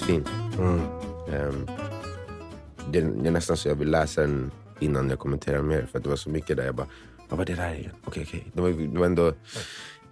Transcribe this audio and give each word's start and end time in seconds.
var 0.00 0.06
väldigt, 0.08 0.26
fin. 0.26 0.58
Mm. 0.58 0.80
Ehm, 1.32 1.66
det, 2.92 3.00
det 3.00 3.28
är 3.28 3.32
nästan 3.32 3.56
så 3.56 3.68
jag 3.68 3.74
vill 3.74 3.90
läsa 3.90 4.20
den 4.20 4.50
innan 4.80 5.10
jag 5.10 5.18
kommenterar 5.18 5.62
mer. 5.62 5.86
För 5.86 5.98
att 5.98 6.04
det 6.04 6.10
var 6.10 6.16
så 6.16 6.30
mycket 6.30 6.56
där 6.56 6.66
jag 6.66 6.74
bara, 6.74 6.86
vad 7.28 7.38
var 7.38 7.46
det 7.46 7.54
där 7.54 7.74
igen? 7.74 7.92
Okej, 8.04 8.24
okej. 8.28 8.46
Det, 8.54 8.60
var, 8.62 8.70
det 8.70 8.98
var 8.98 9.06
ändå 9.06 9.32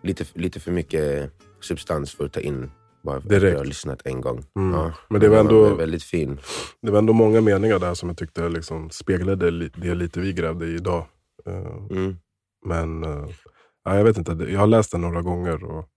lite, 0.03 0.25
lite 0.35 0.61
för 0.61 0.73
mycket 0.73 1.31
substans 1.61 2.15
för 2.15 2.25
att 2.25 2.33
ta 2.33 2.41
in 2.41 2.71
bara 3.03 3.21
för 3.21 3.37
att 3.37 3.43
jag 3.43 3.59
har 3.59 3.65
lyssnat 3.65 4.03
en 4.05 4.21
gång. 4.21 4.45
Mm. 4.57 4.75
Ja, 4.75 4.93
Men 5.09 5.21
det 5.21 5.29
var 5.29 5.39
ändå- 5.39 5.75
väldigt 5.75 6.03
fin. 6.05 6.41
Det 6.83 6.91
var 6.91 6.99
ändå 6.99 7.13
många 7.13 7.41
meningar 7.41 7.79
där 7.79 7.95
som 7.95 8.09
jag 8.09 8.19
tyckte 8.19 8.49
liksom 8.49 8.91
speglade 8.91 9.51
det 9.77 9.95
lite 9.95 10.21
vi 10.21 10.33
grävde 10.33 10.67
i 10.67 10.75
idag. 10.75 11.07
Eh, 11.47 11.77
Mm. 11.91 12.17
Men 12.67 13.05
eh, 13.05 13.29
ja, 13.85 13.97
jag 13.97 14.05
vet 14.05 14.19
inte, 14.19 14.33
jag 14.49 14.61
har 14.61 14.67
läst 14.67 14.93
den 14.93 15.01
några 15.01 15.23
gånger. 15.23 15.65
Och, 15.65 15.89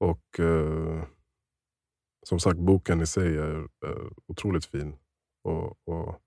och 0.00 0.40
eh, 0.40 1.02
som 2.28 2.40
sagt, 2.40 2.58
boken 2.58 3.00
i 3.00 3.06
sig 3.06 3.38
är 3.38 3.58
eh, 3.58 4.06
otroligt 4.26 4.64
fin 4.64 4.96
och, 5.44 5.88
och 5.88 6.20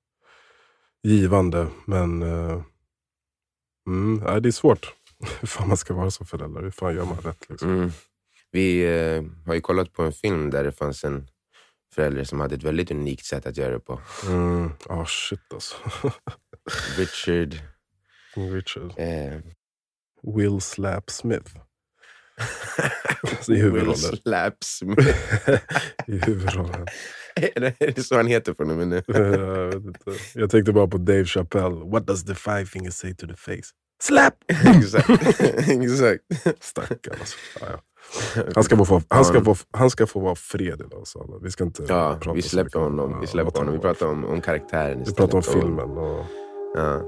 givande. 1.04 1.68
Men 1.86 2.22
eh, 2.22 2.64
mm, 3.88 4.16
nej, 4.16 4.42
det 4.42 4.50
är 4.50 4.52
svårt 4.52 4.94
hur 5.40 5.48
fan 5.48 5.68
man 5.68 5.78
ska 5.78 5.94
vara 5.94 6.12
som 6.12 6.26
förälder. 6.26 6.62
Hur 6.62 6.72
fan 6.72 6.96
gör 6.96 7.06
man 7.06 7.18
rätt? 7.18 7.50
Liksom? 7.50 7.70
Mm. 7.70 7.92
Vi 8.52 8.84
eh, 8.84 9.24
har 9.46 9.54
ju 9.54 9.62
kollat 9.62 9.94
på 9.94 10.04
en 10.04 10.14
film 10.14 10.50
där 10.50 10.64
det 10.64 10.72
fanns 10.72 11.04
en 11.04 11.28
förälder 11.96 12.24
som 12.24 12.40
hade 12.40 12.56
ett 12.56 12.64
väldigt 12.64 12.92
unikt 12.92 13.26
sätt 13.26 13.46
att 13.46 13.58
göra 13.58 13.74
det 13.74 13.80
på. 13.80 14.02
Mm. 14.28 14.72
Ah, 14.90 15.06
shit 15.06 15.54
alltså. 15.54 15.76
Richard... 16.98 17.56
Richard. 18.36 18.94
Eh, 18.98 19.40
Will 20.36 20.62
Slap 20.62 21.10
Smith. 21.10 21.56
I 23.48 23.56
huvudrollen. 23.56 23.96
Will 24.12 24.22
Slaps. 24.22 24.82
I 26.08 26.18
huvudrollen. 26.26 26.88
är 27.36 27.92
det 27.96 28.04
så 28.04 28.16
han 28.16 28.28
heter 28.28 28.54
från 28.54 28.72
och 28.72 28.78
med 28.78 28.88
nu? 28.88 29.04
jag, 29.08 29.66
vet 29.66 29.76
inte. 29.86 30.12
jag 30.34 30.50
tänkte 30.50 30.72
bara 30.72 30.88
på 30.88 30.98
Dave 30.98 31.26
Chappelle. 31.26 31.76
What 31.92 32.08
does 32.08 32.26
the 32.26 32.36
five 32.36 32.66
fingers 32.66 32.94
say 32.94 33.16
to 33.16 33.28
the 33.28 33.36
face? 33.36 33.70
Slap! 34.04 34.34
Exakt. 34.66 35.10
Exakt. 35.70 36.24
Stackarn 36.64 37.16
alltså. 37.20 37.38
Ja, 37.60 37.68
ja. 38.36 38.44
Han, 38.56 38.64
ska 38.64 38.86
få, 38.86 39.02
han, 39.10 39.26
ska 39.26 39.44
få, 39.44 39.56
han 39.72 39.90
ska 39.90 40.08
få 40.08 40.20
vara 40.20 40.36
fred 40.36 40.82
idag. 40.88 41.08
Så 41.08 41.40
vi 41.44 41.52
ska 41.52 41.64
inte 41.64 41.84
Ja, 41.88 42.18
prata 42.22 42.34
vi 42.34 42.42
släpper 42.42 42.80
honom. 42.80 43.20
Vi 43.22 43.28
släpper 43.28 43.60
honom. 43.60 43.74
Vi 43.74 43.80
pratar 43.80 44.08
om, 44.08 44.26
om 44.26 44.42
karaktären 44.42 44.98
Vi 44.98 45.02
istället. 45.04 45.18
pratar 45.18 45.38
om 45.38 45.44
filmen. 45.62 45.90
Och, 45.90 46.26
Ja. 46.76 47.02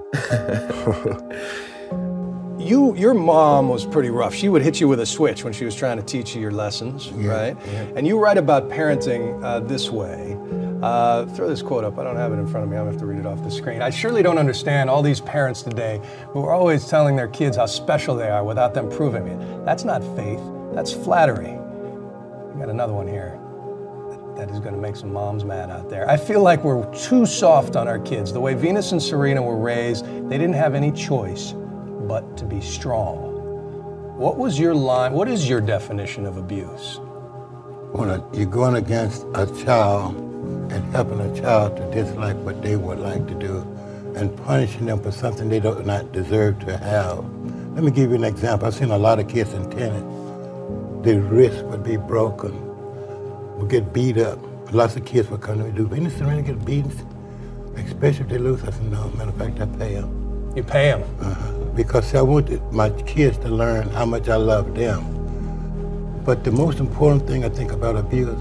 You, 2.64 2.96
your 2.96 3.14
mom 3.14 3.68
was 3.68 3.86
pretty 3.86 4.10
rough. 4.10 4.34
She 4.34 4.48
would 4.48 4.62
hit 4.62 4.80
you 4.80 4.88
with 4.88 5.02
a 5.02 5.06
switch 5.06 5.44
when 5.44 5.52
she 5.52 5.66
was 5.66 5.76
trying 5.76 5.98
to 5.98 6.04
teach 6.04 6.34
you 6.34 6.42
your 6.42 6.52
lessons, 6.52 7.12
right? 7.12 7.58
And 7.96 8.08
you 8.08 8.18
write 8.18 8.38
about 8.38 8.70
parenting 8.70 9.44
uh, 9.44 9.60
this 9.60 9.90
way. 9.90 10.38
Uh, 10.82 11.26
throw 11.28 11.50
this 11.50 11.62
quote 11.62 11.84
up. 11.84 11.98
I 12.00 12.04
don't 12.06 12.16
have 12.16 12.32
it 12.32 12.38
in 12.38 12.48
front 12.48 12.64
of 12.64 12.70
me. 12.70 12.78
I'm 12.78 12.84
gonna 12.84 12.92
have 12.92 13.00
to 13.02 13.06
read 13.06 13.20
it 13.20 13.26
off 13.26 13.44
the 13.44 13.52
screen. 13.52 13.82
I 13.82 13.90
surely 13.90 14.24
don't 14.24 14.38
understand 14.38 14.90
all 14.90 15.02
these 15.02 15.20
parents 15.20 15.62
today 15.62 16.02
who 16.30 16.46
are 16.46 16.54
always 16.54 16.88
telling 16.88 17.18
their 17.18 17.28
kids 17.28 17.58
how 17.58 17.66
special 17.66 18.16
they 18.16 18.30
are 18.30 18.46
without 18.46 18.74
them 18.74 18.90
proving 18.90 19.28
it. 19.28 19.66
That's 19.66 19.84
not 19.84 20.02
faith. 20.16 20.42
That's 20.74 20.94
flattery. 20.94 21.52
I 21.52 22.60
got 22.60 22.70
another 22.70 22.94
one 22.94 23.08
here 23.08 23.40
that 24.38 24.50
is 24.50 24.60
going 24.60 24.74
to 24.74 24.82
make 24.82 24.96
some 24.96 25.12
moms 25.12 25.44
mad 25.44 25.70
out 25.70 25.90
there. 25.90 26.10
I 26.10 26.18
feel 26.18 26.42
like 26.42 26.64
we're 26.64 26.84
too 26.94 27.26
soft 27.26 27.76
on 27.76 27.88
our 27.88 28.00
kids. 28.00 28.34
The 28.34 28.40
way 28.40 28.54
Venus 28.54 28.94
and 28.94 29.02
Serena 29.02 29.42
were 29.42 29.58
raised, 29.58 30.06
they 30.06 30.38
didn't 30.38 30.56
have 30.56 30.76
any 30.76 30.92
choice 30.92 31.54
but 32.14 32.38
to 32.38 32.46
be 32.46 32.62
strong. 32.62 33.18
What 34.18 34.38
was 34.38 34.60
your 34.60 34.76
line? 34.76 35.14
What 35.14 35.28
is 35.28 35.50
your 35.50 35.62
definition 35.62 36.28
of 36.28 36.38
abuse? 36.38 37.00
when 37.94 38.10
a, 38.10 38.24
you're 38.34 38.46
going 38.46 38.76
against 38.76 39.26
a 39.36 39.46
child 39.64 40.16
and 40.72 40.84
helping 40.92 41.20
a 41.20 41.42
child 41.42 41.78
to 41.78 41.84
dislike 41.92 42.36
what 42.38 42.62
they 42.62 42.76
would 42.76 43.00
like 43.00 43.26
to 43.28 43.36
do 43.36 43.62
and 44.16 44.36
punishing 44.46 44.86
them 44.88 45.02
for 45.02 45.12
something 45.12 45.50
they 45.50 45.60
do 45.60 45.82
not 45.84 46.12
deserve 46.12 46.60
to 46.60 46.78
have. 46.78 47.18
Let 47.74 47.84
me 47.84 47.92
give 47.92 48.10
you 48.10 48.16
an 48.16 48.24
example. 48.24 48.68
I've 48.68 48.76
seen 48.76 48.92
a 48.92 48.98
lot 48.98 49.20
of 49.20 49.28
kids 49.28 49.54
in 49.54 49.70
tennis. 49.72 50.04
Their 51.04 51.22
wrists 51.22 51.64
would 51.64 51.84
be 51.84 51.98
broken, 51.98 52.54
would 53.58 53.70
get 53.70 53.92
beat 53.92 54.18
up. 54.18 54.40
Lots 54.72 54.96
of 54.96 55.06
kids 55.06 55.30
would 55.30 55.42
come 55.42 55.60
to 55.60 55.66
me, 55.66 55.72
do 55.72 55.88
and 55.94 56.12
Serena 56.12 56.42
get 56.42 56.66
beaten? 56.66 56.92
Especially 57.76 58.26
if 58.26 58.30
they 58.30 58.40
lose. 58.40 58.64
I 58.64 58.72
said, 58.72 58.92
no, 58.92 59.10
matter 59.18 59.30
of 59.30 59.38
fact, 59.38 59.60
I 59.60 59.66
pay 59.78 59.96
them. 59.96 60.54
You 60.56 60.64
pay 60.64 60.92
them. 60.92 61.04
Uh-huh. 61.20 61.63
Because 61.76 62.14
I 62.14 62.22
want 62.22 62.50
my 62.72 62.90
kids 63.02 63.38
to 63.40 63.50
learn 63.50 63.90
how 63.90 64.06
much 64.06 64.30
I 64.30 64.36
love 64.36 64.76
them. 64.76 66.22
But 66.24 66.44
the 66.44 66.52
most 66.52 66.80
important 66.80 67.28
thing 67.28 67.44
I 67.44 67.50
think 67.50 67.72
about 67.72 67.96
abuse, 67.96 68.38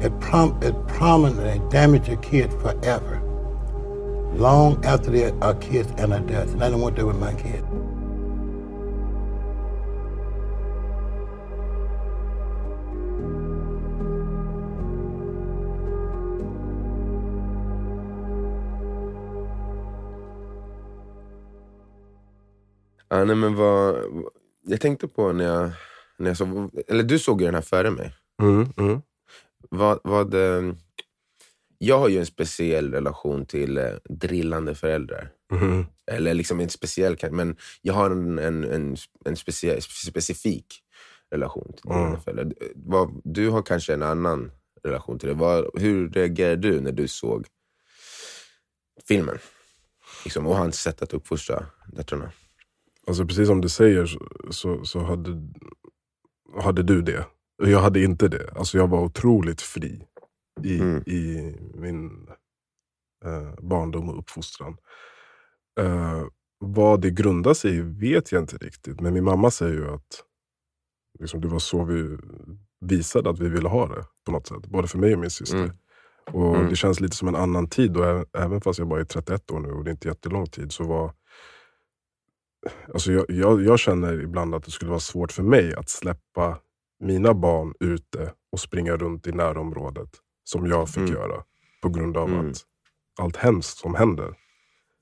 it, 0.00 0.18
prom- 0.20 0.58
it 0.62 0.74
prominently 0.88 1.60
damage 1.70 2.08
a 2.08 2.16
kid 2.16 2.50
forever. 2.54 3.20
Long 4.34 4.84
after 4.84 5.10
they 5.10 5.30
are 5.30 5.54
kids 5.54 5.92
and 5.98 6.12
adults. 6.12 6.52
And 6.52 6.64
I 6.64 6.70
don't 6.70 6.80
want 6.80 6.96
that 6.96 7.06
with 7.06 7.18
my 7.18 7.34
kids. 7.34 7.64
Ja, 23.14 23.24
nej, 23.24 23.36
men 23.36 23.54
vad, 23.54 23.96
jag 24.62 24.80
tänkte 24.80 25.08
på 25.08 25.32
när 25.32 25.44
jag, 25.44 25.70
när 26.18 26.30
jag 26.30 26.36
såg, 26.36 26.80
eller 26.88 27.02
du 27.02 27.18
såg 27.18 27.40
ju 27.40 27.44
den 27.46 27.54
här 27.54 27.62
före 27.62 27.90
mig. 27.90 28.14
mm, 28.42 28.72
mm. 28.76 29.02
Vad, 29.70 30.00
vad, 30.04 30.34
eh, 30.34 30.74
jag 31.78 31.98
har 31.98 32.08
ju 32.08 32.18
en 32.18 32.26
speciell 32.26 32.92
relation 32.92 33.46
till 33.46 33.78
eh, 33.78 33.90
drillande 34.04 34.74
föräldrar. 34.74 35.30
Mhm. 35.52 35.86
Eller 36.06 36.34
liksom 36.34 36.60
inte 36.60 36.72
speciell, 36.74 37.16
men 37.30 37.56
jag 37.82 37.94
har 37.94 38.10
en, 38.10 38.38
en, 38.38 38.64
en, 38.64 38.96
en 39.24 39.36
specie, 39.36 39.80
specifik 39.80 40.80
relation 41.30 41.72
till 41.72 41.82
drillande 41.90 42.08
Mm. 42.08 42.20
föräldrar. 42.20 42.52
Vad, 42.74 43.20
du 43.24 43.48
har 43.50 43.62
kanske 43.62 43.94
en 43.94 44.02
annan 44.02 44.50
relation 44.82 45.18
till 45.18 45.28
det. 45.28 45.34
Vad, 45.34 45.70
hur 45.80 46.10
reagerade 46.10 46.56
du 46.56 46.80
när 46.80 46.92
du 46.92 47.08
såg 47.08 47.46
filmen? 49.08 49.38
Liksom, 50.24 50.46
och 50.46 50.56
hans 50.56 50.80
sätt 50.80 51.02
att 51.02 51.12
uppfostra 51.14 51.66
döttrarna. 51.86 52.32
Alltså 53.06 53.26
precis 53.26 53.46
som 53.48 53.60
du 53.60 53.68
säger 53.68 54.06
så, 54.06 54.20
så, 54.50 54.84
så 54.84 54.98
hade, 55.00 55.42
hade 56.60 56.82
du 56.82 57.02
det. 57.02 57.26
Och 57.62 57.68
Jag 57.70 57.80
hade 57.80 58.02
inte 58.04 58.28
det. 58.28 58.50
Alltså 58.56 58.78
jag 58.78 58.88
var 58.88 59.00
otroligt 59.00 59.60
fri 59.62 60.06
i, 60.62 60.80
Mm. 60.80 61.02
i 61.06 61.54
min 61.74 62.28
eh, 63.24 63.54
barndom 63.62 64.08
och 64.08 64.18
uppfostran. 64.18 64.76
Eh, 65.80 66.22
vad 66.58 67.00
det 67.00 67.10
grundar 67.10 67.54
sig 67.54 67.76
i 67.76 67.80
vet 67.80 68.32
jag 68.32 68.42
inte 68.42 68.56
riktigt. 68.56 69.00
Men 69.00 69.14
min 69.14 69.24
mamma 69.24 69.50
säger 69.50 69.74
ju 69.74 69.88
att 69.94 70.24
liksom, 71.20 71.40
det 71.40 71.48
var 71.48 71.58
så 71.58 71.84
vi 71.84 72.18
visade 72.80 73.30
att 73.30 73.38
vi 73.40 73.48
ville 73.48 73.68
ha 73.68 73.88
det. 73.88 74.04
på 74.26 74.32
något 74.32 74.46
sätt. 74.46 74.66
Både 74.66 74.88
för 74.88 74.98
mig 74.98 75.14
och 75.14 75.20
min 75.20 75.30
syster. 75.30 75.58
Mm. 75.58 75.70
Och 76.32 76.56
Mm. 76.56 76.68
Det 76.70 76.76
känns 76.76 77.00
lite 77.00 77.16
som 77.16 77.28
en 77.28 77.36
annan 77.36 77.68
tid. 77.68 77.96
Och 77.96 78.36
även 78.38 78.60
fast 78.60 78.78
jag 78.78 78.88
bara 78.88 79.00
är 79.00 79.04
31 79.04 79.50
år 79.50 79.60
nu 79.60 79.68
och 79.72 79.84
det 79.84 79.90
är 79.90 79.92
inte 79.92 80.08
jättelång 80.08 80.46
tid. 80.46 80.72
så 80.72 80.84
var 80.84 81.12
Alltså 82.94 83.12
jag, 83.12 83.24
jag, 83.28 83.62
jag 83.62 83.78
känner 83.78 84.20
ibland 84.22 84.54
att 84.54 84.64
det 84.64 84.70
skulle 84.70 84.88
vara 84.90 85.00
svårt 85.00 85.32
för 85.32 85.42
mig 85.42 85.74
att 85.74 85.88
släppa 85.88 86.58
mina 87.00 87.34
barn 87.34 87.74
ute 87.80 88.32
och 88.52 88.60
springa 88.60 88.96
runt 88.96 89.26
i 89.26 89.32
närområdet 89.32 90.08
som 90.44 90.66
jag 90.66 90.88
fick 90.88 90.96
Mm. 90.98 91.12
göra. 91.12 91.42
På 91.82 91.88
grund 91.88 92.16
av 92.16 92.28
Mm. 92.28 92.50
att 92.50 92.56
allt 93.20 93.36
hemskt 93.36 93.78
som 93.78 93.94
händer. 93.94 94.34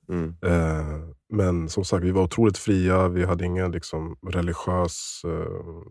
Mm. 0.09 0.35
Eh, 0.45 0.99
men 1.29 1.69
som 1.69 1.85
sagt, 1.85 2.03
vi 2.03 2.11
var 2.11 2.23
otroligt 2.23 2.57
fria. 2.57 3.07
Vi 3.07 3.25
hade 3.25 3.45
ingen 3.45 3.71
liksom, 3.71 4.17
religiös, 4.27 5.21
eh, 5.25 5.83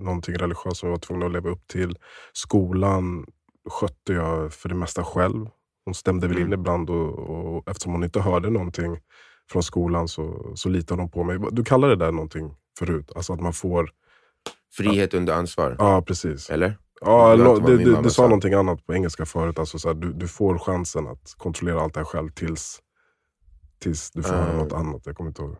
någonting 0.00 0.34
religiöst 0.34 0.76
som 0.76 0.88
vi 0.88 0.90
var 0.90 0.98
tvungna 0.98 1.26
att 1.26 1.32
leva 1.32 1.50
upp 1.50 1.66
till. 1.66 1.96
Skolan 2.32 3.26
skötte 3.70 4.12
jag 4.12 4.52
för 4.52 4.68
det 4.68 4.74
mesta 4.74 5.04
själv. 5.04 5.46
Hon 5.84 5.94
stämde 5.94 6.28
väl 6.28 6.36
in 6.38 6.46
Mm. 6.46 6.60
ibland 6.60 6.90
och, 6.90 7.18
och 7.18 7.68
eftersom 7.70 7.92
hon 7.92 8.04
inte 8.04 8.20
hörde 8.20 8.50
någonting 8.50 8.98
från 9.52 9.62
skolan 9.62 10.08
så, 10.08 10.52
så 10.54 10.68
litade 10.68 11.02
hon 11.02 11.10
på 11.10 11.24
mig. 11.24 11.38
Du 11.52 11.64
kallade 11.64 11.96
det 11.96 12.04
där 12.04 12.12
någonting 12.12 12.54
förut. 12.78 13.12
Alltså 13.16 13.32
att 13.32 13.40
man 13.40 13.52
får... 13.52 13.90
Frihet 14.76 15.14
under 15.14 15.32
ansvar. 15.34 15.76
Ja, 15.78 16.02
precis. 16.02 16.50
Eller? 16.50 16.78
Ja, 17.00 17.36
vad 17.36 17.66
du, 17.66 17.76
du, 17.78 18.02
du 18.02 18.10
sa 18.10 18.22
någonting 18.22 18.54
annat 18.54 18.86
på 18.86 18.94
engelska 18.94 19.26
förut. 19.26 19.58
Alltså 19.58 19.78
så 19.78 19.88
här, 19.88 19.94
du, 19.94 20.12
du 20.12 20.28
får 20.28 20.58
chansen 20.58 21.06
att 21.06 21.34
kontrollera 21.38 21.80
allt 21.80 21.94
det 21.94 22.00
här 22.00 22.04
själv 22.04 22.28
tills, 22.30 22.80
tills 23.78 24.10
du 24.10 24.22
får 24.22 24.34
höra 24.34 24.52
Ah. 24.52 24.56
något 24.56 24.72
annat. 24.72 25.06
Jag 25.06 25.16
kommer 25.16 25.30
inte 25.30 25.42
ihåg. 25.42 25.56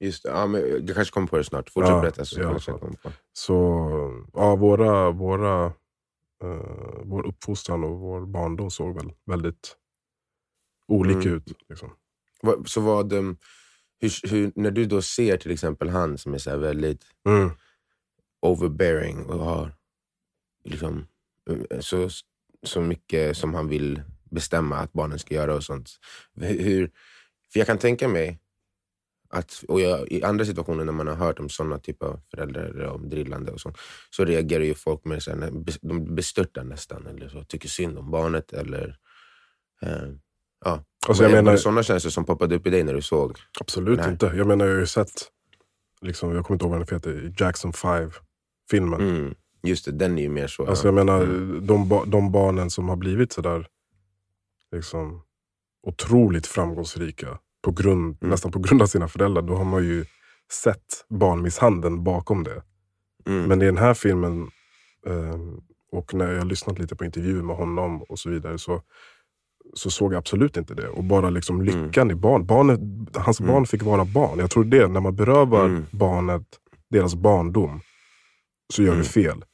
Just 0.00 0.22
det. 0.22 0.28
Ja, 0.28 0.46
men 0.46 0.60
jag 0.86 0.94
kanske 0.94 1.12
kommer 1.14 1.26
på 1.26 1.36
det 1.36 1.44
snart. 1.44 1.70
Fortsätt 1.70 1.90
Ja, 1.90 2.00
berätta 2.00 2.24
så 2.24 2.40
kanske 2.40 2.70
jag 2.70 2.80
på. 2.80 2.90
Så 3.32 3.54
ja, 4.34 4.56
våra, 4.56 5.10
våra, 5.10 5.64
eh, 6.42 7.00
vår 7.04 7.26
uppfostran 7.26 7.84
och 7.84 7.98
vår 8.00 8.26
barndom 8.26 8.70
såg 8.70 8.94
väl 8.94 9.12
väldigt 9.26 9.76
olika 10.88 11.20
Mm. 11.20 11.34
ut. 11.34 11.52
Liksom. 11.68 11.90
Så 12.66 12.80
vad, 12.80 13.12
um, 13.12 13.38
hur, 13.98 14.30
hur, 14.30 14.52
när 14.54 14.70
du 14.70 14.84
då 14.84 15.02
ser 15.02 15.36
till 15.36 15.50
exempel 15.50 15.88
han 15.88 16.18
som 16.18 16.34
är 16.34 16.38
så 16.38 16.56
väldigt 16.56 17.04
Mm. 17.28 17.50
overbearing 18.40 19.26
och 19.26 19.44
har 19.44 19.72
liksom 20.64 21.06
eh, 21.50 21.80
så, 21.80 22.08
så 22.62 22.80
mycket 22.80 23.36
som 23.36 23.54
han 23.54 23.68
vill 23.68 24.02
bestämma 24.30 24.76
att 24.76 24.92
barnen 24.92 25.18
ska 25.18 25.34
göra 25.34 25.54
och 25.54 25.64
sånt. 25.64 25.90
Hur, 26.34 26.90
för 27.52 27.60
jag 27.60 27.66
kan 27.66 27.78
tänka 27.78 28.08
mig 28.08 28.38
att, 29.28 29.64
och 29.68 29.80
jag, 29.80 30.12
i 30.12 30.22
andra 30.22 30.44
situationer 30.44 30.84
när 30.84 30.92
man 30.92 31.06
har 31.06 31.14
hört 31.14 31.38
om 31.38 31.48
sådana 31.48 31.78
typer 31.78 32.06
av 32.06 32.20
föräldrar, 32.30 32.86
om 32.86 33.08
drillande 33.08 33.52
och 33.52 33.60
sånt, 33.60 33.78
så 34.10 34.24
reagerar 34.24 34.64
ju 34.64 34.74
folk 34.74 35.04
med 35.04 35.22
så 35.22 35.30
här, 35.30 35.50
de 35.80 36.14
bestörtar 36.14 36.64
nästan, 36.64 37.06
eller 37.06 37.28
så, 37.28 37.44
tycker 37.44 37.68
synd 37.68 37.98
om 37.98 38.10
barnet. 38.10 38.52
eller 38.52 38.98
eh, 39.82 40.08
ja. 40.64 40.84
Alltså, 41.08 41.22
jag 41.24 41.32
jag 41.32 41.44
menar, 41.44 41.56
sådana 41.56 41.82
känslor 41.82 42.10
som 42.10 42.24
poppade 42.24 42.54
upp 42.56 42.66
i 42.66 42.70
dig 42.70 42.84
när 42.84 42.94
du 42.94 43.02
såg? 43.02 43.38
Absolut 43.60 43.98
Nej. 44.00 44.10
inte. 44.10 44.26
Jag 44.36 44.46
menar, 44.46 44.66
jag 44.66 44.72
har 44.74 44.80
ju 44.80 44.86
sett, 44.86 45.10
liksom, 46.00 46.34
jag 46.34 46.44
kommer 46.44 46.54
inte 46.54 46.64
ihåg 46.64 46.72
vad 46.78 46.88
den 46.88 46.94
heter, 46.96 47.34
Jackson 47.44 47.72
5-filmen. 47.72 49.00
Mm. 49.00 49.34
Just 49.62 49.84
det, 49.84 49.92
den 49.92 50.18
är 50.18 50.22
ju 50.22 50.28
mer 50.28 50.46
så. 50.46 50.66
Alltså 50.66 50.84
ja. 50.84 50.88
jag 50.88 50.94
menar, 50.94 51.22
Mm. 51.22 51.66
de, 51.66 52.02
de 52.06 52.32
barnen 52.32 52.70
som 52.70 52.88
har 52.88 52.96
blivit 52.96 53.32
sådär 53.32 53.66
liksom, 54.72 55.22
otroligt 55.86 56.46
framgångsrika, 56.46 57.38
på 57.62 57.70
grund, 57.72 58.16
Mm. 58.20 58.30
nästan 58.30 58.52
på 58.52 58.58
grund 58.58 58.82
av 58.82 58.86
sina 58.86 59.08
föräldrar, 59.08 59.42
då 59.42 59.54
har 59.54 59.64
man 59.64 59.84
ju 59.84 60.04
sett 60.52 61.04
barnmisshandeln 61.08 62.04
bakom 62.04 62.44
det. 62.44 62.62
Mm. 63.26 63.44
Men 63.44 63.62
i 63.62 63.64
den 63.64 63.76
här 63.76 63.94
filmen, 63.94 64.50
eh, 65.06 65.38
och 65.92 66.14
när 66.14 66.32
jag 66.32 66.38
har 66.38 66.44
lyssnat 66.46 66.78
lite 66.78 66.96
på 66.96 67.04
intervjuer 67.04 67.42
med 67.42 67.56
honom 67.56 68.02
och 68.02 68.18
så 68.18 68.30
vidare, 68.30 68.58
så, 68.58 68.82
så 69.74 69.90
såg 69.90 70.12
jag 70.12 70.18
absolut 70.18 70.56
inte 70.56 70.74
det. 70.74 70.88
Och 70.88 71.04
bara 71.04 71.30
liksom 71.30 71.62
lyckan 71.62 72.10
i 72.10 72.14
barn. 72.14 72.46
Barnet, 72.46 72.80
hans 73.14 73.40
Mm. 73.40 73.52
barn 73.52 73.66
fick 73.66 73.82
vara 73.82 74.04
barn. 74.04 74.38
Jag 74.38 74.50
tror 74.50 74.64
det, 74.64 74.88
när 74.88 75.00
man 75.00 75.16
berövar 75.16 75.64
Mm. 75.64 75.84
barnet 75.90 76.42
deras 76.90 77.14
barndom, 77.14 77.80
så 78.74 78.82
gör 78.82 78.88
Mm. 78.92 79.02
du 79.02 79.08
fel. 79.08 79.44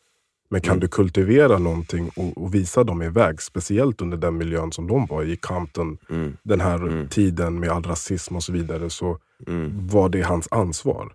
Men 0.51 0.61
kan 0.61 0.71
Mm. 0.71 0.81
du 0.81 0.89
kultivera 0.89 1.59
någonting 1.59 2.11
och, 2.17 2.43
och 2.43 2.55
visa 2.55 2.85
dem 2.85 3.01
en 3.03 3.13
väg, 3.13 3.43
speciellt 3.43 4.01
under 4.03 4.17
den 4.17 4.37
miljön 4.37 4.73
som 4.73 4.87
de 4.87 5.07
var 5.07 5.23
i, 5.23 5.37
Compton, 5.37 5.99
Mm. 6.11 6.37
den 6.43 6.61
här 6.61 6.79
Mm. 6.79 7.09
tiden 7.09 7.61
med 7.61 7.69
all 7.71 7.83
rasism 7.83 8.37
och 8.37 8.43
så 8.43 8.53
vidare, 8.53 8.91
så 8.91 9.19
Mm. 9.47 9.89
var 9.89 10.09
det 10.09 10.23
hans 10.23 10.49
ansvar. 10.51 11.13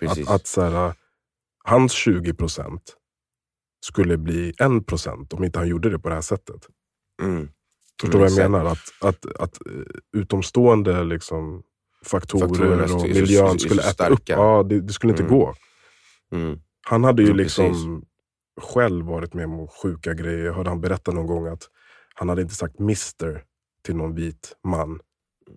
Precis. 0.00 0.28
Att, 0.28 0.34
att 0.34 0.46
så 0.46 0.62
här, 0.62 0.94
hans 1.64 1.92
20 1.92 2.34
procent 2.34 2.82
skulle 3.86 4.16
bli 4.18 4.52
1 4.58 4.86
procent 4.86 5.32
om 5.32 5.44
inte 5.44 5.58
han 5.58 5.68
gjorde 5.68 5.90
det 5.90 5.98
på 5.98 6.08
det 6.08 6.14
här 6.14 6.22
sättet. 6.22 6.66
Mm. 7.22 7.48
Förstår 8.00 8.18
du 8.18 8.24
vad 8.24 8.32
jag 8.44 8.50
menar? 8.50 8.64
Att, 8.64 8.78
att, 9.00 9.26
att 9.40 9.66
eh, 9.66 9.72
utomstående 10.20 11.04
liksom, 11.04 11.62
faktorer 12.06 12.48
Faktorerna 12.48 12.84
är 12.84 12.94
och 12.96 13.02
miljön 13.02 13.52
så 13.52 13.58
skulle 13.58 13.82
äta 13.82 14.08
upp. 14.08 14.22
Ja, 14.28 14.62
det, 14.68 14.80
det 14.80 14.92
skulle 14.92 15.12
inte 15.12 15.22
Mm. 15.22 15.34
gå. 15.38 15.54
Mm. 16.32 16.58
Han 16.86 17.04
hade 17.04 17.22
ju 17.22 17.28
Ja, 17.28 17.34
liksom 17.34 17.66
precis. 17.66 18.72
själv 18.74 19.06
varit 19.06 19.34
med 19.34 19.44
om 19.46 19.68
sjuka 19.68 20.14
grejer. 20.14 20.44
Jag 20.44 20.52
hörde 20.54 20.70
han 20.70 20.80
berätta 20.80 21.12
någon 21.12 21.26
gång 21.26 21.46
att 21.46 21.62
han 22.14 22.28
hade 22.28 22.42
inte 22.42 22.54
sagt 22.54 22.80
Mr 22.80 23.42
till 23.84 23.96
någon 23.96 24.14
vit 24.14 24.56
man. 24.64 25.00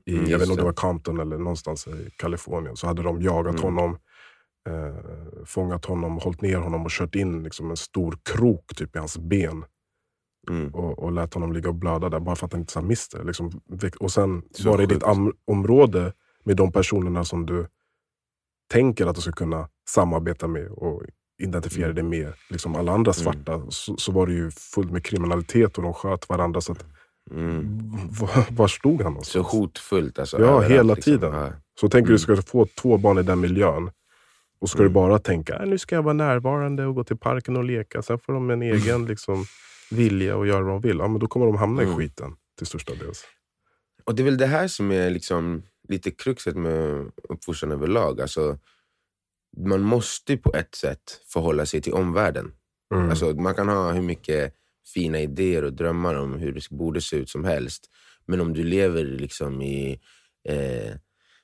I, 0.06 0.14
Mm, 0.18 0.30
jag 0.30 0.40
vet 0.40 0.42
inte 0.48 0.52
om 0.52 0.56
det 0.58 0.62
det. 0.62 0.66
var 0.66 0.74
Compton 0.74 1.20
eller 1.20 1.38
någonstans 1.38 1.88
i 1.88 2.10
Kalifornien. 2.18 2.76
Så 2.76 2.88
hade 2.88 3.04
de 3.04 3.22
jagat 3.22 3.60
Mm. 3.60 3.64
honom, 3.76 3.98
eh, 4.70 5.44
fångat 5.46 5.86
honom, 5.86 6.18
hållit 6.18 6.42
ner 6.42 6.58
honom 6.58 6.84
och 6.86 6.92
kört 6.92 7.16
in 7.16 7.44
liksom 7.44 7.70
en 7.70 7.78
stor 7.78 8.18
krok 8.24 8.76
typ 8.76 8.96
i 8.96 9.00
hans 9.00 9.18
ben. 9.18 9.66
Mm. 10.50 10.74
Och, 10.76 11.00
och 11.00 11.12
lät 11.12 11.34
honom 11.34 11.54
ligga 11.54 11.70
och 11.70 11.76
blöda 11.76 12.10
där 12.10 12.20
bara 12.20 12.36
för 12.36 12.46
att 12.46 12.52
han 12.54 12.62
inte 12.62 12.74
sa 12.74 12.80
Mr. 12.80 13.24
Liksom, 13.24 13.62
och 14.00 14.12
sen 14.12 14.44
Så 14.52 14.70
var 14.70 14.78
det 14.78 14.84
i 14.84 14.88
ditt 14.88 15.04
område 15.46 16.14
med 16.44 16.58
de 16.58 16.72
personerna 16.72 17.24
som 17.26 17.46
du 17.46 17.68
tänker 18.72 19.06
att 19.08 19.16
du 19.16 19.22
ska 19.22 19.32
kunna 19.32 19.70
samarbeta 19.90 20.48
med 20.48 20.68
och 20.72 21.02
identifiera 21.42 21.90
Mm. 21.92 21.96
dig 22.10 22.20
med 22.24 22.34
liksom 22.50 22.76
alla 22.76 22.92
andra 22.92 23.14
svarta, 23.14 23.62
så, 23.70 23.98
så 23.98 24.12
var 24.12 24.28
det 24.28 24.34
ju 24.34 24.52
fullt 24.52 24.92
med 24.92 25.06
kriminalitet 25.06 25.78
och 25.78 25.84
de 25.84 25.94
sköt 25.94 26.30
varandra. 26.30 26.62
Så 26.62 26.72
att, 26.72 26.86
Mm. 27.32 27.92
var, 28.20 28.46
var 28.56 28.68
stod 28.68 29.02
han 29.02 29.12
någonstans? 29.14 29.48
Så 29.48 29.58
hotfullt 29.58 30.20
alltså. 30.20 30.38
Ja, 30.40 30.44
överallt, 30.46 30.72
hela 30.72 30.94
liksom. 30.94 31.14
tiden. 31.14 31.54
Så 31.80 31.90
tänker 31.90 32.10
Mm. 32.10 32.14
du 32.14 32.20
ska 32.20 32.36
få 32.42 32.66
två 32.66 32.98
barn 32.98 33.18
i 33.18 33.24
den 33.24 33.40
miljön 33.40 33.92
och 34.62 34.70
ska 34.70 34.80
Mm. 34.80 34.90
du 34.90 34.94
bara 34.94 35.20
tänka 35.20 35.56
"Äh, 35.60 35.66
nu 35.70 35.78
ska 35.78 35.96
jag 35.96 36.04
vara 36.04 36.14
närvarande 36.14 36.86
och 36.86 36.96
gå 36.96 37.04
till 37.04 37.18
parken 37.18 37.58
och 37.58 37.64
leka. 37.64 38.02
Sen 38.02 38.20
får 38.20 38.34
de 38.34 38.50
en 38.50 38.62
egen 38.62 39.06
liksom, 39.06 39.46
vilja 39.92 40.38
och 40.38 40.48
göra 40.48 40.64
vad 40.64 40.74
de 40.74 40.82
vill. 40.88 40.98
Ja, 40.98 41.08
men 41.08 41.20
då 41.20 41.28
kommer 41.28 41.46
de 41.46 41.56
hamna 41.56 41.82
i 41.82 41.86
Mm. 41.86 41.98
skiten 41.98 42.32
till 42.58 42.68
största 42.68 42.94
dels. 42.96 43.24
Och 44.06 44.16
det 44.16 44.22
är 44.22 44.26
väl 44.26 44.38
det 44.38 44.46
här 44.46 44.68
som 44.68 44.92
är 44.92 45.10
liksom 45.10 45.64
lite 45.90 46.12
kruxet 46.12 46.56
med 46.56 47.12
uppfostran 47.30 47.72
överlag. 47.72 48.22
Alltså, 48.22 48.58
man 49.58 49.82
måste 49.82 50.38
på 50.38 50.54
ett 50.56 50.76
sätt 50.76 51.22
förhålla 51.34 51.66
sig 51.66 51.82
till 51.82 51.94
omvärlden. 51.94 52.54
Mm. 52.94 53.10
Alltså, 53.10 53.26
man 53.34 53.56
kan 53.56 53.68
ha 53.70 53.92
hur 53.92 54.02
mycket 54.02 54.54
fina 54.94 55.20
idéer 55.20 55.64
och 55.64 55.74
drömmar 55.74 56.16
om 56.16 56.34
hur 56.34 56.52
det 56.52 56.70
borde 56.70 57.02
se 57.02 57.16
ut 57.16 57.30
som 57.30 57.44
helst. 57.46 57.90
Men 58.26 58.42
om 58.42 58.54
du 58.54 58.64
lever 58.64 59.04
liksom 59.04 59.62
i, 59.62 60.00
eh, 60.50 60.94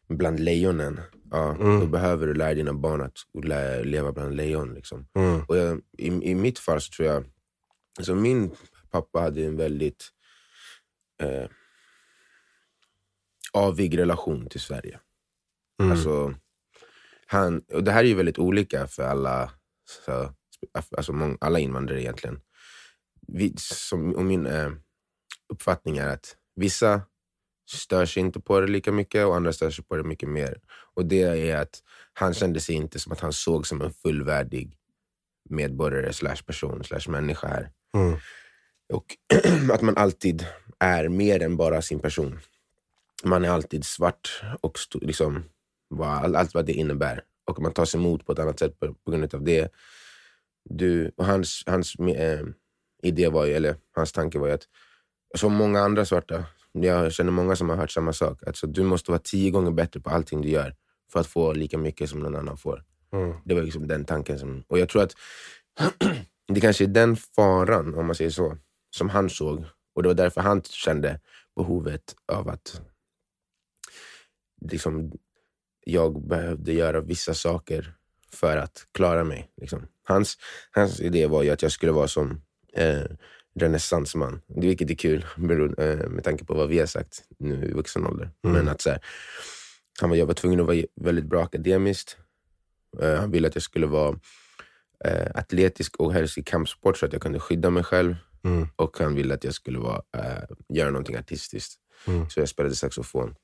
bland 0.09 0.39
lejonen, 0.39 1.00
ja, 1.31 1.55
Mm. 1.55 1.79
då 1.79 1.85
behöver 1.88 2.27
du 2.27 2.33
lära 2.33 2.53
dina 2.53 2.73
barn 2.73 3.01
att 3.01 3.17
leva 3.85 4.11
bland 4.11 4.35
lejon. 4.35 4.73
Liksom. 4.73 5.07
Mm. 5.15 5.41
Och 5.47 5.57
jag, 5.57 5.81
i, 5.97 6.07
I 6.07 6.35
mitt 6.35 6.59
fall 6.59 6.81
så 6.81 6.91
tror 6.91 7.07
jag... 7.07 7.23
Alltså 7.97 8.15
min 8.15 8.51
pappa 8.89 9.19
hade 9.19 9.45
en 9.45 9.57
väldigt 9.57 10.09
eh, 11.21 11.49
avig 13.53 13.97
relation 13.97 14.49
till 14.49 14.61
Sverige. 14.61 14.99
Mm. 15.81 15.91
Alltså, 15.91 16.35
han, 17.27 17.61
och 17.73 17.83
det 17.83 17.91
här 17.91 18.03
är 18.03 18.07
ju 18.07 18.15
väldigt 18.15 18.39
olika 18.39 18.88
för 18.88 19.03
alla, 19.03 19.51
så, 20.05 20.33
alltså 20.97 21.13
mång, 21.13 21.38
alla 21.41 21.59
invandrare 21.59 22.01
egentligen. 22.01 22.41
Vi, 23.27 23.53
som, 23.57 24.15
och 24.15 24.23
min 24.23 24.45
eh, 24.45 24.71
uppfattning 25.53 25.97
är 25.97 26.07
att 26.07 26.35
vissa 26.55 27.01
stör 27.69 28.05
sig 28.05 28.21
inte 28.21 28.39
på 28.39 28.59
det 28.59 28.67
lika 28.67 28.91
mycket 28.91 29.25
och 29.25 29.35
andra 29.35 29.53
stör 29.53 29.69
sig 29.69 29.85
på 29.85 29.95
det 29.95 30.03
mycket 30.03 30.29
mer. 30.29 30.61
Och 30.95 31.05
det 31.05 31.21
är 31.21 31.57
att 31.57 31.83
han 32.13 32.33
kände 32.33 32.59
sig 32.59 32.75
inte 32.75 33.00
som 33.00 33.11
att 33.11 33.19
han 33.19 33.33
såg 33.33 33.67
som 33.67 33.81
en 33.81 33.93
fullvärdig 33.93 34.77
medborgare 35.50 36.13
slash 36.13 36.43
person 36.45 36.83
slash 36.83 37.11
människa 37.11 37.47
här. 37.47 37.71
Mm. 37.95 38.19
Och 38.94 39.06
att 39.72 39.82
man 39.82 39.98
alltid 39.98 40.46
är 40.79 41.10
mer 41.10 41.44
än 41.44 41.58
bara 41.58 41.82
sin 41.82 42.00
person. 42.00 42.39
Man 43.24 43.46
är 43.46 43.50
alltid 43.50 43.86
svart 43.86 44.41
och 44.62 44.77
liksom, 45.01 45.44
vad, 45.88 46.36
allt 46.36 46.53
vad 46.53 46.65
det 46.65 46.74
innebär. 46.74 47.24
Och 47.46 47.62
man 47.62 47.74
tas 47.74 47.96
emot 47.96 48.25
på 48.25 48.32
ett 48.32 48.39
annat 48.39 48.60
sätt 48.60 48.79
på, 48.79 48.94
på 48.94 49.12
grund 49.12 49.34
av 49.34 49.44
det. 49.44 49.72
Du, 50.70 51.12
och 51.15 51.25
hans 51.25 51.63
hans 51.65 51.96
eh, 51.96 52.46
idé 53.03 53.27
var 53.27 53.46
ju, 53.46 53.53
eller 53.53 53.75
hans 53.96 54.12
tanke 54.12 54.39
var 54.39 54.48
ju 54.48 54.53
att, 54.53 54.67
som 55.36 55.53
många 55.53 55.82
andra 55.82 56.06
svarta, 56.06 56.46
jag 56.72 57.13
känner 57.13 57.32
många 57.32 57.56
som 57.56 57.70
har 57.70 57.75
hört 57.75 57.91
samma 57.91 58.13
sak, 58.13 58.48
alltså, 58.48 58.67
du 58.67 58.84
måste 58.84 59.12
vara 59.12 59.22
tio 59.24 59.51
gånger 59.51 59.72
bättre 59.72 60.00
på 60.00 60.10
allting 60.10 60.41
du 60.41 60.50
gör 60.50 60.75
för 61.12 61.20
att 61.20 61.27
få 61.27 61.53
lika 61.53 61.77
mycket 61.77 62.10
som 62.10 62.20
någon 62.20 62.36
annan 62.36 62.58
får. 62.58 62.84
Mm. 63.13 63.34
Det 63.46 63.53
var 63.53 63.62
liksom 63.62 63.88
den 63.88 64.06
tanken. 64.06 64.39
Som, 64.39 64.63
och 64.67 64.79
jag 64.79 64.89
tror 64.89 65.03
att 65.03 65.15
det 66.48 66.62
kanske 66.62 66.84
är 66.84 66.88
den 66.88 67.16
faran, 67.16 67.96
om 67.96 68.06
man 68.06 68.16
säger 68.16 68.32
så, 68.32 68.58
som 68.89 69.10
han 69.10 69.30
såg. 69.30 69.66
Och 69.96 70.04
det 70.04 70.10
var 70.10 70.13
därför 70.13 70.42
han 70.42 70.62
kände 70.62 71.20
behovet 71.56 72.16
av 72.32 72.50
att 72.50 72.82
liksom, 74.62 75.12
jag 75.86 76.27
behövde 76.27 76.74
göra 76.74 77.01
vissa 77.01 77.34
saker 77.34 77.94
för 78.32 78.58
att 78.58 78.88
klara 78.92 79.24
mig. 79.24 79.51
Liksom. 79.62 79.88
Hans, 80.04 80.38
hans 80.72 81.00
idé 81.00 81.27
var 81.27 81.44
ju 81.44 81.50
att 81.50 81.62
jag 81.62 81.72
skulle 81.72 81.92
vara 81.92 82.08
som 82.08 82.42
eh, 82.74 83.04
renässansman, 83.60 84.42
vilket 84.48 84.89
är 84.89 84.96
kul 84.96 85.25
eh, 85.77 86.10
med 86.10 86.24
tanke 86.24 86.46
på 86.46 86.54
vad 86.54 86.70
vi 86.70 86.80
har 86.80 86.86
sagt 86.86 87.24
nu 87.39 87.66
i 87.66 87.74
vuxen 87.74 88.06
ålder. 88.06 88.32
Mm. 88.44 88.56
Men 88.58 88.68
att 88.68 88.82
så 88.82 88.89
här, 88.89 89.01
han 90.00 90.10
var, 90.10 90.18
jag 90.18 90.25
var 90.25 90.34
tvungen 90.34 90.60
att 90.60 90.66
vara 90.66 90.84
väldigt 90.96 91.25
bra 91.25 91.44
akademiskt. 91.44 92.18
Eh, 93.01 93.16
han 93.16 93.32
ville 93.32 93.48
att 93.48 93.56
jag 93.56 93.63
skulle 93.63 93.88
vara 93.88 94.20
eh, 95.06 95.27
atletisk 95.36 95.96
och 95.96 96.13
helst 96.13 96.38
i 96.38 96.44
kampsport 96.44 96.98
så 96.98 97.06
att 97.06 97.13
jag 97.13 97.22
kunde 97.22 97.39
skydda 97.39 97.70
mig 97.70 97.84
själv. 97.84 98.16
Mm. 98.44 98.68
Och 98.75 98.98
han 99.00 99.16
ville 99.16 99.34
att 99.34 99.44
jag 99.44 99.54
skulle 99.54 99.80
vara, 99.80 100.01
eh, 100.18 100.44
göra 100.74 100.89
någonting 100.89 101.16
artistiskt. 101.16 101.74
Mm. 102.08 102.30
Så 102.30 102.39
jag 102.39 102.50
spelade 102.50 102.75
saxofon. 102.75 103.36